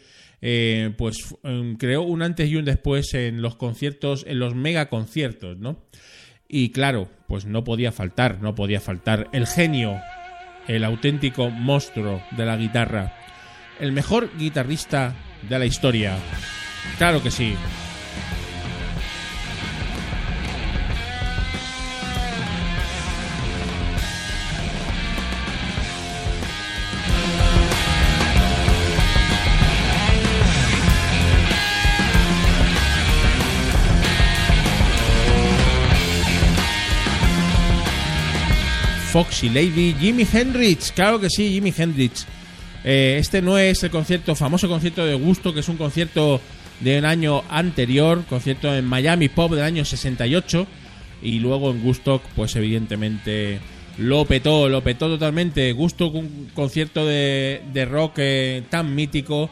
pues 0.98 1.16
em, 1.44 1.76
creó 1.78 2.04
un 2.04 2.22
antes 2.22 2.48
y 2.50 2.56
un 2.56 2.66
después 2.66 3.14
en 3.16 3.42
los 3.42 3.56
conciertos, 3.56 4.24
en 4.28 4.38
los 4.40 4.54
mega 4.56 4.90
conciertos, 4.90 5.58
¿no? 5.58 5.82
Y 6.48 6.70
claro, 6.70 7.10
pues 7.28 7.46
no 7.46 7.64
podía 7.64 7.92
faltar, 7.92 8.40
no 8.42 8.56
podía 8.56 8.80
faltar 8.80 9.28
el 9.32 9.48
genio, 9.48 10.00
el 10.68 10.84
auténtico 10.84 11.50
monstruo 11.50 12.22
de 12.32 12.46
la 12.46 12.58
guitarra, 12.58 13.14
el 13.80 13.92
mejor 13.92 14.30
guitarrista 14.38 15.14
de 15.50 15.60
la 15.60 15.66
historia. 15.66 16.18
Claro 16.98 17.24
que 17.24 17.32
sí. 17.32 17.56
Foxy 39.14 39.48
Lady, 39.48 39.94
Jimi 40.00 40.26
Hendrix, 40.34 40.92
claro 40.92 41.20
que 41.20 41.30
sí, 41.30 41.52
Jimi 41.52 41.72
Hendrix. 41.78 42.26
Eh, 42.84 43.18
este 43.20 43.44
no 43.44 43.60
es 43.60 43.84
el 43.84 43.92
concierto, 43.92 44.34
famoso 44.34 44.68
concierto 44.68 45.06
de 45.06 45.14
gusto, 45.14 45.54
que 45.54 45.60
es 45.60 45.70
un 45.70 45.78
concierto 45.78 46.42
de 46.80 46.98
un 46.98 47.06
año 47.06 47.44
anterior, 47.48 48.24
concierto 48.28 48.74
en 48.74 48.86
Miami 48.86 49.30
Pop 49.30 49.52
del 49.52 49.66
año 49.66 49.86
68, 49.86 50.66
y 51.22 51.38
luego 51.38 51.70
en 51.70 51.84
Gusto, 51.84 52.24
pues 52.36 52.56
evidentemente 52.56 53.60
lo 54.00 54.26
petó, 54.26 54.68
lo 54.68 54.82
petó 54.82 55.08
totalmente. 55.08 55.72
Gusto, 55.74 56.08
un 56.08 56.50
concierto 56.56 57.06
de, 57.06 57.62
de 57.72 57.86
rock 57.86 58.14
eh, 58.18 58.64
tan 58.68 58.96
mítico, 58.96 59.52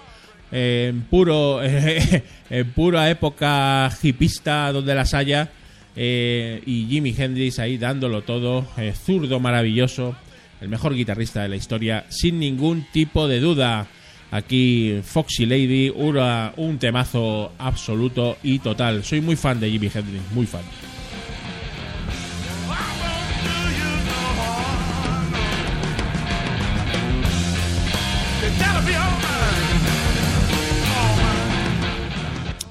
eh, 0.51 0.87
en 0.89 1.01
puro, 1.01 1.61
en 2.49 2.71
pura 2.73 3.11
época 3.11 3.95
hipista 4.01 4.71
donde 4.71 4.95
las 4.95 5.13
haya, 5.13 5.51
eh, 5.95 6.61
y 6.65 6.85
Jimi 6.89 7.13
Hendrix 7.17 7.59
ahí 7.59 7.77
dándolo 7.77 8.21
todo, 8.23 8.67
eh, 8.77 8.93
zurdo 8.93 9.39
maravilloso, 9.39 10.15
el 10.61 10.69
mejor 10.69 10.93
guitarrista 10.95 11.41
de 11.43 11.49
la 11.49 11.55
historia, 11.55 12.05
sin 12.09 12.39
ningún 12.39 12.85
tipo 12.91 13.27
de 13.27 13.39
duda. 13.39 13.87
Aquí 14.33 14.99
Foxy 15.03 15.45
Lady, 15.45 15.91
una- 15.93 16.53
un 16.55 16.77
temazo 16.77 17.51
absoluto 17.57 18.37
y 18.43 18.59
total. 18.59 19.03
Soy 19.03 19.19
muy 19.19 19.35
fan 19.35 19.59
de 19.59 19.69
Jimi 19.69 19.89
Hendrix, 19.93 20.21
muy 20.33 20.45
fan. 20.45 20.61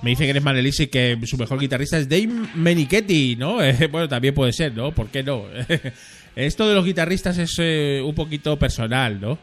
Me 0.03 0.11
dice 0.11 0.25
que 0.25 0.31
eres 0.31 0.43
Manelisi 0.43 0.87
que 0.87 1.19
su 1.25 1.37
mejor 1.37 1.61
guitarrista 1.61 1.99
es 1.99 2.09
Dave 2.09 2.29
Menichetti, 2.55 3.37
¿no? 3.37 3.63
Eh, 3.71 3.89
bueno, 3.91 4.09
también 4.09 4.35
puede 4.35 4.53
ser, 4.53 4.75
¿no? 4.75 4.93
¿Por 4.93 5.09
qué 5.09 5.23
no? 5.23 5.45
Esto 6.37 6.69
de 6.69 6.75
los 6.75 6.85
guitarristas 6.85 7.37
es 7.39 7.55
eh, 7.59 8.03
un 8.05 8.15
poquito 8.15 8.59
personal, 8.59 9.21
¿no? 9.21 9.39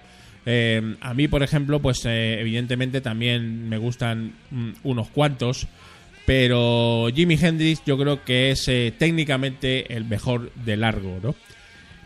Eh, 0.45 0.95
a 1.01 1.13
mí, 1.13 1.27
por 1.27 1.43
ejemplo, 1.43 1.79
pues 1.79 2.03
evidentemente 2.05 3.01
también 3.01 3.69
me 3.69 3.77
gustan 3.77 4.33
mm, 4.49 4.69
unos 4.83 5.09
cuantos, 5.09 5.67
pero 6.25 7.07
Jimi 7.13 7.37
Hendrix 7.39 7.83
yo 7.85 7.97
creo 7.97 8.23
que 8.23 8.51
es 8.51 8.65
técnicamente 8.97 9.93
el 9.93 10.05
mejor 10.05 10.51
de 10.53 10.77
largo, 10.77 11.19
¿no? 11.21 11.35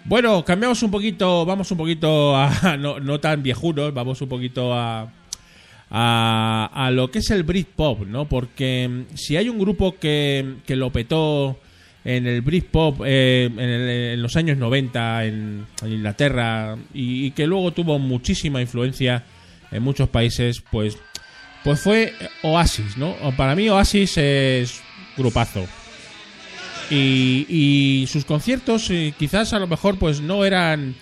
Bueno, 0.04 0.44
cambiamos 0.44 0.82
un 0.82 0.92
poquito, 0.92 1.46
vamos 1.46 1.72
un 1.72 1.78
poquito 1.78 2.36
a 2.36 2.76
no, 2.80 3.00
no 3.00 3.20
tan 3.20 3.44
viejunos, 3.44 3.94
vamos 3.94 4.22
un 4.22 4.30
poquito 4.30 4.74
a, 4.74 5.12
a, 5.92 6.70
a 6.74 6.90
lo 6.92 7.12
que 7.12 7.20
es 7.20 7.30
el 7.32 7.44
Britpop, 7.44 8.08
¿no? 8.08 8.26
Porque 8.28 8.88
mm, 8.90 9.16
si 9.16 9.36
hay 9.38 9.50
un 9.50 9.60
grupo 9.60 9.96
que, 10.00 10.56
que 10.66 10.76
lo 10.76 10.90
petó 10.92 11.60
en 12.04 12.26
el 12.26 12.42
Britpop 12.42 13.02
eh, 13.06 13.46
en, 13.46 13.60
el- 13.60 13.90
en 14.14 14.22
los 14.22 14.36
años 14.36 14.58
90 14.58 15.26
en, 15.26 15.66
Inglaterra 15.86 16.76
y, 16.94 17.32
que 17.32 17.46
luego 17.46 17.72
tuvo 17.74 18.00
muchísima 18.00 18.62
influencia 18.62 19.24
en 19.72 19.84
muchos 19.84 20.10
países, 20.10 20.64
pues, 20.72 20.98
pues 21.64 21.80
fue 21.80 22.14
Oasis, 22.44 22.98
¿no? 22.98 23.16
Para 23.38 23.56
mí 23.56 23.70
Oasis 23.70 24.18
es 24.18 24.82
grupazo. 25.18 25.68
Y, 26.90 28.06
sus 28.10 28.26
conciertos 28.26 28.90
eh, 28.90 29.14
quizás 29.18 29.54
a 29.54 29.60
lo 29.60 29.68
mejor 29.68 29.98
pues 29.98 30.20
no 30.20 30.44
eran 30.44 30.96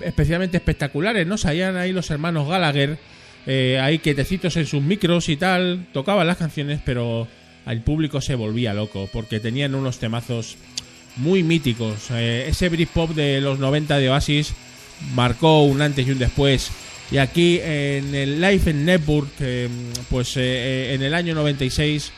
especialmente 0.00 0.56
espectaculares, 0.56 1.26
¿no? 1.26 1.38
Salían 1.38 1.76
ahí 1.76 1.92
los 1.92 2.10
hermanos 2.10 2.48
Gallagher, 2.48 2.98
eh, 3.48 3.80
ahí 3.80 3.98
quietecitos 3.98 4.56
en 4.56 4.66
sus 4.66 4.82
micros 4.82 5.28
y 5.28 5.36
tal, 5.36 5.86
tocaban 5.92 6.28
las 6.28 6.36
canciones, 6.36 6.80
pero 6.84 7.26
el 7.66 7.80
público 7.80 8.20
se 8.20 8.36
volvía 8.36 8.74
loco 8.74 9.08
porque 9.12 9.40
tenían 9.40 9.74
unos 9.74 9.98
temazos 9.98 10.56
muy 11.16 11.42
míticos. 11.42 12.10
Eh, 12.12 12.46
ese 12.48 12.68
Britpop 12.68 13.10
de 13.10 13.40
los 13.40 13.58
90 13.58 13.98
de 13.98 14.10
Oasis 14.10 14.54
marcó 15.14 15.64
un 15.64 15.82
antes 15.82 16.06
y 16.06 16.10
un 16.12 16.18
después. 16.18 16.70
Y 17.10 17.16
aquí 17.16 17.58
en 17.62 18.14
el 18.14 18.40
Live 18.40 18.70
en 18.70 18.84
Network, 18.84 19.30
eh, 19.40 19.68
pues 20.10 20.36
eh, 20.36 20.42
eh, 20.42 20.94
en 20.94 21.02
el 21.02 21.14
año 21.14 21.34
96, 21.34 22.12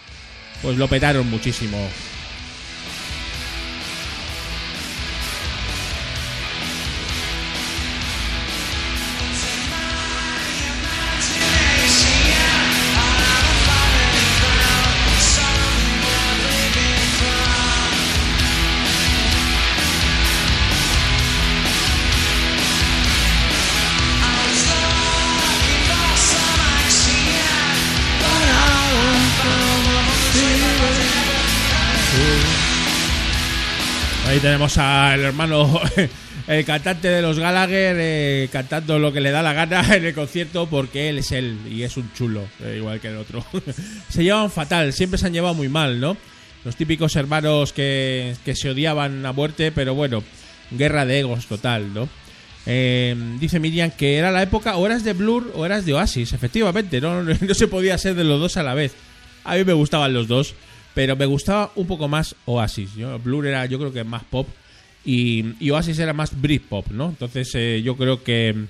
pues 0.63 0.77
lo 0.77 0.89
petaron 0.89 1.31
muchísimo. 1.31 1.79
Tenemos 34.43 34.79
al 34.79 35.21
hermano, 35.21 35.81
el 36.47 36.65
cantante 36.65 37.09
de 37.09 37.21
los 37.21 37.39
Gallagher, 37.39 37.97
eh, 37.99 38.49
cantando 38.51 38.99
lo 38.99 39.13
que 39.13 39.21
le 39.21 39.33
da 39.33 39.43
la 39.43 39.53
gana 39.53 39.85
en 39.95 40.07
el 40.07 40.15
concierto 40.15 40.67
porque 40.67 41.11
él 41.11 41.19
es 41.19 41.33
él 41.33 41.59
y 41.71 41.83
es 41.83 41.99
un 41.99 42.11
chulo, 42.15 42.45
eh, 42.63 42.77
igual 42.79 43.01
que 43.01 43.09
el 43.09 43.19
otro. 43.19 43.45
se 44.09 44.25
llevan 44.25 44.51
fatal, 44.51 44.95
siempre 44.95 45.19
se 45.19 45.27
han 45.27 45.35
llevado 45.35 45.53
muy 45.53 45.69
mal, 45.69 46.01
¿no? 46.01 46.17
Los 46.65 46.75
típicos 46.75 47.17
hermanos 47.17 47.75
que, 47.75 48.35
que 48.43 48.57
se 48.57 48.71
odiaban 48.71 49.27
a 49.27 49.33
muerte, 49.33 49.73
pero 49.73 49.95
bueno, 49.95 50.25
guerra 50.71 51.05
de 51.05 51.21
egos 51.21 51.45
total, 51.45 51.93
¿no? 51.93 52.09
Eh, 52.65 53.15
dice 53.39 53.61
Miriam 53.61 53.91
que 53.91 54.17
era 54.17 54.31
la 54.31 54.43
época 54.43 54.77
o 54.79 54.87
eras 54.87 55.05
de 55.05 55.13
Blur 55.13 55.53
o 55.55 55.67
eras 55.67 55.85
de 55.85 55.93
Oasis, 55.93 56.33
efectivamente, 56.33 57.03
no, 57.03 57.23
no 57.23 57.55
se 57.55 57.69
podía 57.69 57.99
ser 57.99 58.15
de 58.15 58.25
los 58.25 58.41
dos 58.41 58.57
a 58.57 58.63
la 58.63 58.73
vez. 58.73 58.95
A 59.45 59.57
mí 59.57 59.65
me 59.65 59.75
gustaban 59.75 60.15
los 60.15 60.29
dos, 60.29 60.55
pero 60.95 61.17
me 61.17 61.27
gustaba 61.27 61.71
un 61.77 61.87
poco 61.87 62.09
más 62.09 62.35
Oasis. 62.47 62.95
Yo, 62.95 63.19
Blur 63.19 63.47
era 63.47 63.67
yo 63.67 63.79
creo 63.79 63.93
que 63.93 64.05
más 64.05 64.25
pop 64.25 64.49
y, 65.05 65.55
y 65.61 65.71
Oasis 65.71 65.99
era 65.99 66.13
más 66.13 66.41
Britpop, 66.41 66.89
¿no? 66.89 67.11
Entonces 67.11 67.51
eh, 67.55 67.83
yo 67.83 67.97
creo 67.97 68.23
que, 68.23 68.67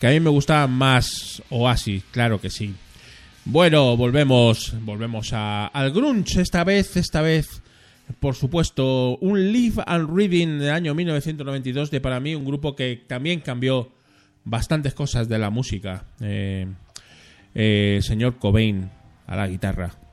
que 0.00 0.06
a 0.06 0.10
mí 0.10 0.20
me 0.20 0.30
gustaba 0.30 0.66
más 0.66 1.42
Oasis, 1.50 2.02
claro 2.10 2.40
que 2.40 2.50
sí. 2.50 2.74
Bueno, 3.46 3.96
volvemos, 3.96 4.74
volvemos 4.80 5.32
a, 5.32 5.66
al 5.66 5.92
grunge 5.92 6.40
esta 6.40 6.64
vez, 6.64 6.96
esta 6.96 7.20
vez, 7.20 7.62
por 8.18 8.34
supuesto, 8.34 9.18
un 9.18 9.52
Live 9.52 9.82
and 9.86 10.14
Reading 10.14 10.58
del 10.58 10.70
año 10.70 10.94
1992 10.94 11.90
de 11.90 12.00
para 12.00 12.20
mí 12.20 12.34
un 12.34 12.44
grupo 12.44 12.74
que 12.74 13.04
también 13.06 13.40
cambió 13.40 13.92
bastantes 14.44 14.94
cosas 14.94 15.28
de 15.28 15.38
la 15.38 15.50
música. 15.50 16.04
Eh, 16.20 16.66
eh, 17.54 18.00
señor 18.02 18.38
Cobain 18.38 18.90
a 19.26 19.36
la 19.36 19.46
guitarra. 19.46 20.03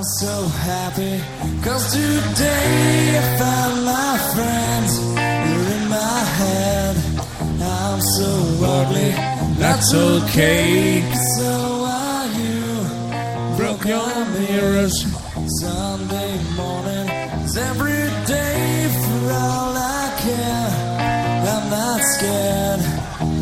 I'm 0.00 0.06
so 0.06 0.46
happy. 0.64 1.20
Cause 1.62 1.92
today 1.92 3.18
I 3.18 3.38
found 3.38 3.84
my 3.84 4.16
friends. 4.32 4.98
You're 5.44 5.68
in 5.76 5.88
my 5.90 6.20
head. 6.40 6.96
I'm 7.60 8.00
so 8.00 8.30
ugly. 8.64 9.10
That's 9.60 9.92
okay. 9.92 11.04
So 11.36 11.84
are 11.84 12.28
you. 12.40 13.58
Broke 13.58 13.84
your 13.84 14.24
mirrors. 14.40 14.96
Sunday 15.60 16.32
morning 16.56 17.06
is 17.44 17.58
every 17.58 18.04
day 18.24 18.88
for 19.04 19.32
all 19.32 19.76
I 19.76 20.04
care. 20.24 20.70
I'm 21.52 21.64
not 21.76 22.00
scared. 22.14 22.80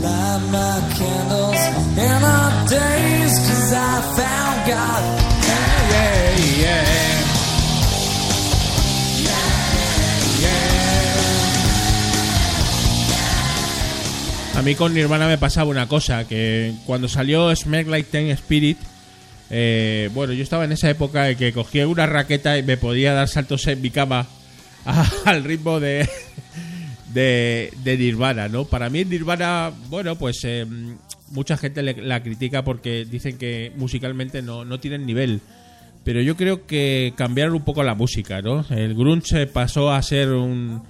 Light 0.03 0.43
my 0.51 0.77
candles 0.99 1.63
in 2.07 2.21
our 2.35 2.69
days 2.69 3.39
Cause 3.47 3.73
I 3.73 4.01
found 4.17 4.69
God 4.69 5.38
A 14.59 14.63
mí 14.63 14.75
con 14.75 14.93
Nirvana 14.93 15.29
me 15.29 15.39
pasaba 15.39 15.71
una 15.71 15.87
cosa, 15.87 16.27
que 16.27 16.73
cuando 16.85 17.07
salió 17.09 17.55
Smack 17.55 17.87
Like 17.87 18.11
Ten 18.11 18.27
Spirit, 18.31 18.77
eh, 19.51 20.11
bueno, 20.13 20.33
yo 20.33 20.43
estaba 20.43 20.65
en 20.65 20.73
esa 20.73 20.91
época 20.91 21.25
de 21.25 21.37
que 21.37 21.53
cogía 21.53 21.87
una 21.87 22.07
raqueta 22.07 22.59
y 22.59 22.65
me 22.65 22.77
podía 22.77 23.13
dar 23.15 23.29
saltos 23.29 23.67
en 23.69 23.81
mi 23.81 23.91
cama 23.91 24.27
al 25.25 25.45
ritmo 25.45 25.79
de, 25.79 26.09
de, 27.15 27.73
de 27.85 27.97
Nirvana, 27.99 28.49
¿no? 28.49 28.65
Para 28.65 28.91
mí 28.91 29.05
Nirvana, 29.05 29.71
bueno, 29.91 30.17
pues 30.17 30.41
eh, 30.43 30.67
mucha 31.31 31.57
gente 31.57 31.83
le- 31.83 32.03
la 32.03 32.21
critica 32.25 32.65
porque 32.65 33.05
dicen 33.09 33.39
que 33.39 33.73
musicalmente 33.77 34.43
no, 34.43 34.65
no 34.65 34.81
tienen 34.81 35.07
nivel. 35.07 35.41
Pero 36.03 36.21
yo 36.21 36.37
creo 36.37 36.67
que 36.67 37.13
cambiaron 37.17 37.55
un 37.55 37.65
poco 37.65 37.85
la 37.85 37.95
música, 37.95 38.43
¿no? 38.43 38.65
El 38.71 38.95
grunge 38.95 39.47
pasó 39.47 39.93
a 39.93 40.03
ser 40.03 40.31
un, 40.31 40.83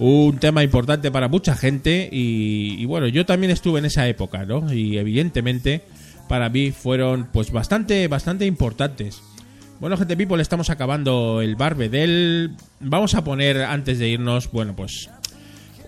un 0.00 0.38
tema 0.38 0.64
importante 0.64 1.10
para 1.10 1.28
mucha 1.28 1.54
gente 1.54 2.08
y, 2.10 2.76
y 2.78 2.84
bueno, 2.86 3.06
yo 3.06 3.26
también 3.26 3.52
estuve 3.52 3.78
en 3.78 3.84
esa 3.84 4.08
época, 4.08 4.46
¿no? 4.46 4.72
Y 4.72 4.96
evidentemente, 4.96 5.82
para 6.26 6.48
mí 6.48 6.72
fueron 6.72 7.28
pues 7.32 7.52
bastante, 7.52 8.08
bastante 8.08 8.46
importantes. 8.46 9.22
Bueno, 9.78 9.96
gente 9.96 10.16
people, 10.16 10.40
estamos 10.40 10.70
acabando 10.70 11.42
el 11.42 11.54
Barbedel. 11.54 12.56
Vamos 12.80 13.14
a 13.14 13.24
poner, 13.24 13.62
antes 13.62 13.98
de 13.98 14.08
irnos, 14.08 14.50
bueno, 14.50 14.74
pues 14.74 15.10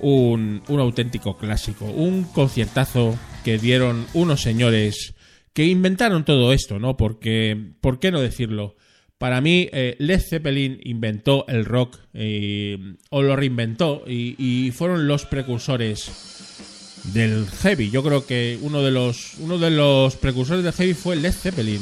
un, 0.00 0.62
un 0.68 0.80
auténtico 0.80 1.38
clásico, 1.38 1.86
un 1.86 2.24
conciertazo 2.24 3.18
que 3.44 3.58
dieron 3.58 4.06
unos 4.12 4.42
señores 4.42 5.14
que 5.54 5.66
inventaron 5.66 6.24
todo 6.24 6.52
esto, 6.52 6.78
¿no? 6.78 6.96
Porque, 6.96 7.72
¿por 7.80 7.98
qué 7.98 8.10
no 8.10 8.20
decirlo? 8.20 8.76
Para 9.22 9.40
mí, 9.40 9.68
eh, 9.70 9.94
Led 10.00 10.20
Zeppelin 10.20 10.80
inventó 10.82 11.44
el 11.46 11.64
rock, 11.64 11.96
eh, 12.12 12.76
o 13.10 13.22
lo 13.22 13.36
reinventó, 13.36 14.02
y, 14.04 14.34
y 14.36 14.72
fueron 14.72 15.06
los 15.06 15.26
precursores 15.26 16.10
del 17.14 17.46
heavy. 17.62 17.88
Yo 17.92 18.02
creo 18.02 18.26
que 18.26 18.58
uno 18.62 18.82
de 18.82 18.90
los, 18.90 19.34
uno 19.38 19.58
de 19.58 19.70
los 19.70 20.16
precursores 20.16 20.64
del 20.64 20.72
heavy 20.72 20.94
fue 20.94 21.14
Led 21.14 21.30
Zeppelin. 21.30 21.80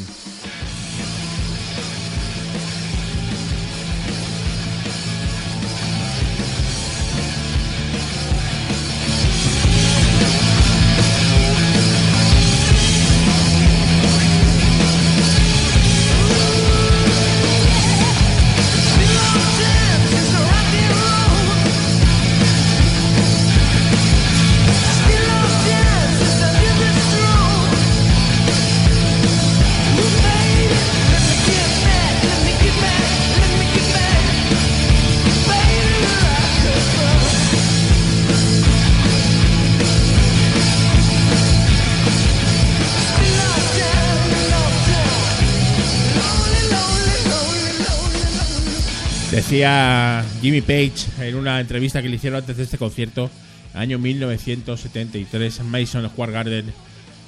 Decía 49.60 50.24
Jimmy 50.40 50.62
Page 50.62 51.10
en 51.20 51.34
una 51.34 51.60
entrevista 51.60 52.00
que 52.00 52.08
le 52.08 52.16
hicieron 52.16 52.38
antes 52.38 52.56
de 52.56 52.62
este 52.62 52.78
concierto, 52.78 53.28
año 53.74 53.98
1973, 53.98 55.58
en 55.58 55.66
Mason 55.66 56.08
Square 56.08 56.32
Garden, 56.32 56.72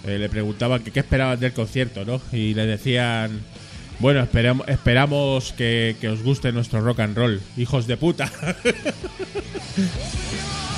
eh, 0.06 0.18
le 0.18 0.30
preguntaban 0.30 0.82
que 0.82 0.92
qué 0.92 1.00
esperaban 1.00 1.38
del 1.38 1.52
concierto, 1.52 2.06
¿no? 2.06 2.22
Y 2.32 2.54
le 2.54 2.64
decían, 2.64 3.38
bueno, 3.98 4.20
esperamos, 4.20 4.66
esperamos 4.66 5.52
que, 5.52 5.94
que 6.00 6.08
os 6.08 6.22
guste 6.22 6.52
nuestro 6.52 6.80
rock 6.80 7.00
and 7.00 7.18
roll, 7.18 7.38
hijos 7.58 7.86
de 7.86 7.98
puta. 7.98 8.32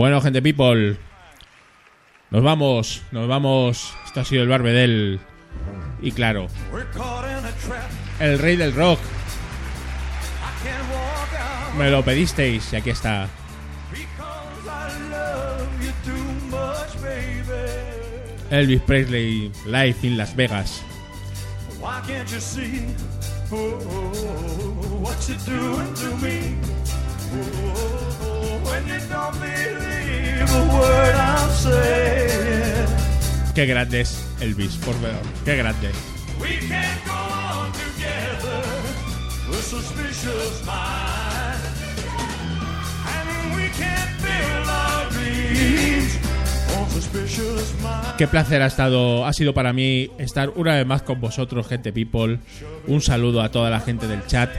Bueno, 0.00 0.22
gente 0.22 0.40
people, 0.40 0.96
nos 2.30 2.42
vamos, 2.42 3.02
nos 3.12 3.28
vamos. 3.28 3.94
Esto 4.06 4.20
ha 4.20 4.24
sido 4.24 4.42
el 4.42 4.48
Barbedel. 4.48 5.20
Y 6.00 6.12
claro, 6.12 6.46
el 8.18 8.38
rey 8.38 8.56
del 8.56 8.74
rock. 8.74 8.98
Me 11.76 11.90
lo 11.90 12.02
pedisteis 12.02 12.72
y 12.72 12.76
aquí 12.76 12.88
está. 12.88 13.28
Elvis 18.50 18.80
Presley 18.80 19.52
live 19.66 19.96
in 20.02 20.16
Las 20.16 20.34
Vegas. 20.34 20.82
Qué 33.54 33.66
grande 33.66 34.00
es 34.00 34.24
Elvis, 34.40 34.76
por 34.76 34.94
favor. 34.94 35.22
Qué 35.44 35.56
grande. 35.56 35.90
Qué 48.16 48.28
placer 48.28 48.62
ha 48.62 48.66
estado, 48.66 49.26
ha 49.26 49.32
sido 49.32 49.54
para 49.54 49.72
mí 49.72 50.10
estar 50.18 50.50
una 50.56 50.74
vez 50.74 50.86
más 50.86 51.02
con 51.02 51.20
vosotros, 51.20 51.66
gente 51.66 51.92
people. 51.92 52.38
Un 52.86 53.00
saludo 53.00 53.42
a 53.42 53.50
toda 53.50 53.70
la 53.70 53.80
gente 53.80 54.06
del 54.06 54.26
chat. 54.26 54.50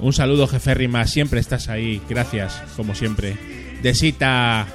Un 0.00 0.12
saludo, 0.12 0.46
jefe 0.48 0.74
Rima, 0.74 1.06
siempre 1.06 1.40
estás 1.40 1.68
ahí. 1.68 2.00
Gracias, 2.08 2.60
como 2.76 2.94
siempre. 2.94 3.36
Desita, 3.82 4.66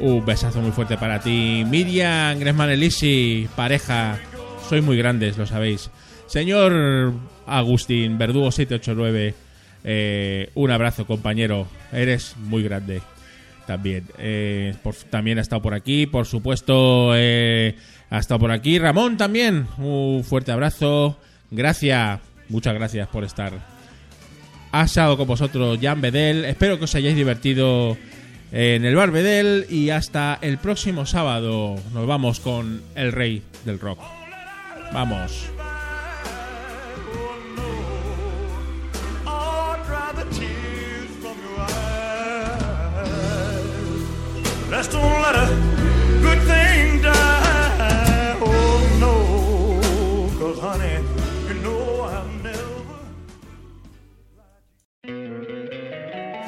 un 0.00 0.24
besazo 0.24 0.60
muy 0.60 0.72
fuerte 0.72 0.96
para 0.98 1.20
ti. 1.20 1.64
Miriam, 1.68 2.38
Gresman 2.38 2.70
Elisi, 2.70 3.48
pareja. 3.56 4.18
Sois 4.68 4.82
muy 4.82 4.96
grandes, 4.96 5.38
lo 5.38 5.46
sabéis. 5.46 5.90
Señor 6.26 7.12
Agustín, 7.46 8.18
Verdugo 8.18 8.50
789, 8.50 9.34
eh, 9.84 10.50
un 10.54 10.70
abrazo, 10.70 11.06
compañero. 11.06 11.66
Eres 11.92 12.36
muy 12.38 12.62
grande 12.62 13.00
también. 13.66 14.04
Eh, 14.18 14.74
por- 14.82 14.94
también 14.94 15.38
ha 15.38 15.42
estado 15.42 15.62
por 15.62 15.74
aquí, 15.74 16.06
por 16.06 16.26
supuesto, 16.26 17.12
eh, 17.14 17.76
ha 18.10 18.18
estado 18.18 18.40
por 18.40 18.50
aquí. 18.50 18.78
Ramón 18.78 19.16
también, 19.16 19.66
un 19.78 20.24
fuerte 20.24 20.52
abrazo. 20.52 21.18
Gracias, 21.50 22.20
muchas 22.48 22.74
gracias 22.74 23.08
por 23.08 23.24
estar. 23.24 23.71
Ha 24.72 24.84
estado 24.84 25.18
con 25.18 25.26
vosotros 25.26 25.78
Jan 25.80 26.00
Bedel. 26.00 26.46
Espero 26.46 26.78
que 26.78 26.84
os 26.84 26.94
hayáis 26.94 27.14
divertido 27.14 27.96
en 28.50 28.84
el 28.84 28.96
Bar 28.96 29.10
Bedel. 29.10 29.66
Y 29.68 29.90
hasta 29.90 30.38
el 30.40 30.56
próximo 30.58 31.04
sábado 31.04 31.76
nos 31.92 32.06
vamos 32.06 32.40
con 32.40 32.82
el 32.94 33.12
rey 33.12 33.42
del 33.64 33.78
rock. 33.78 34.00
Vamos. 34.92 35.50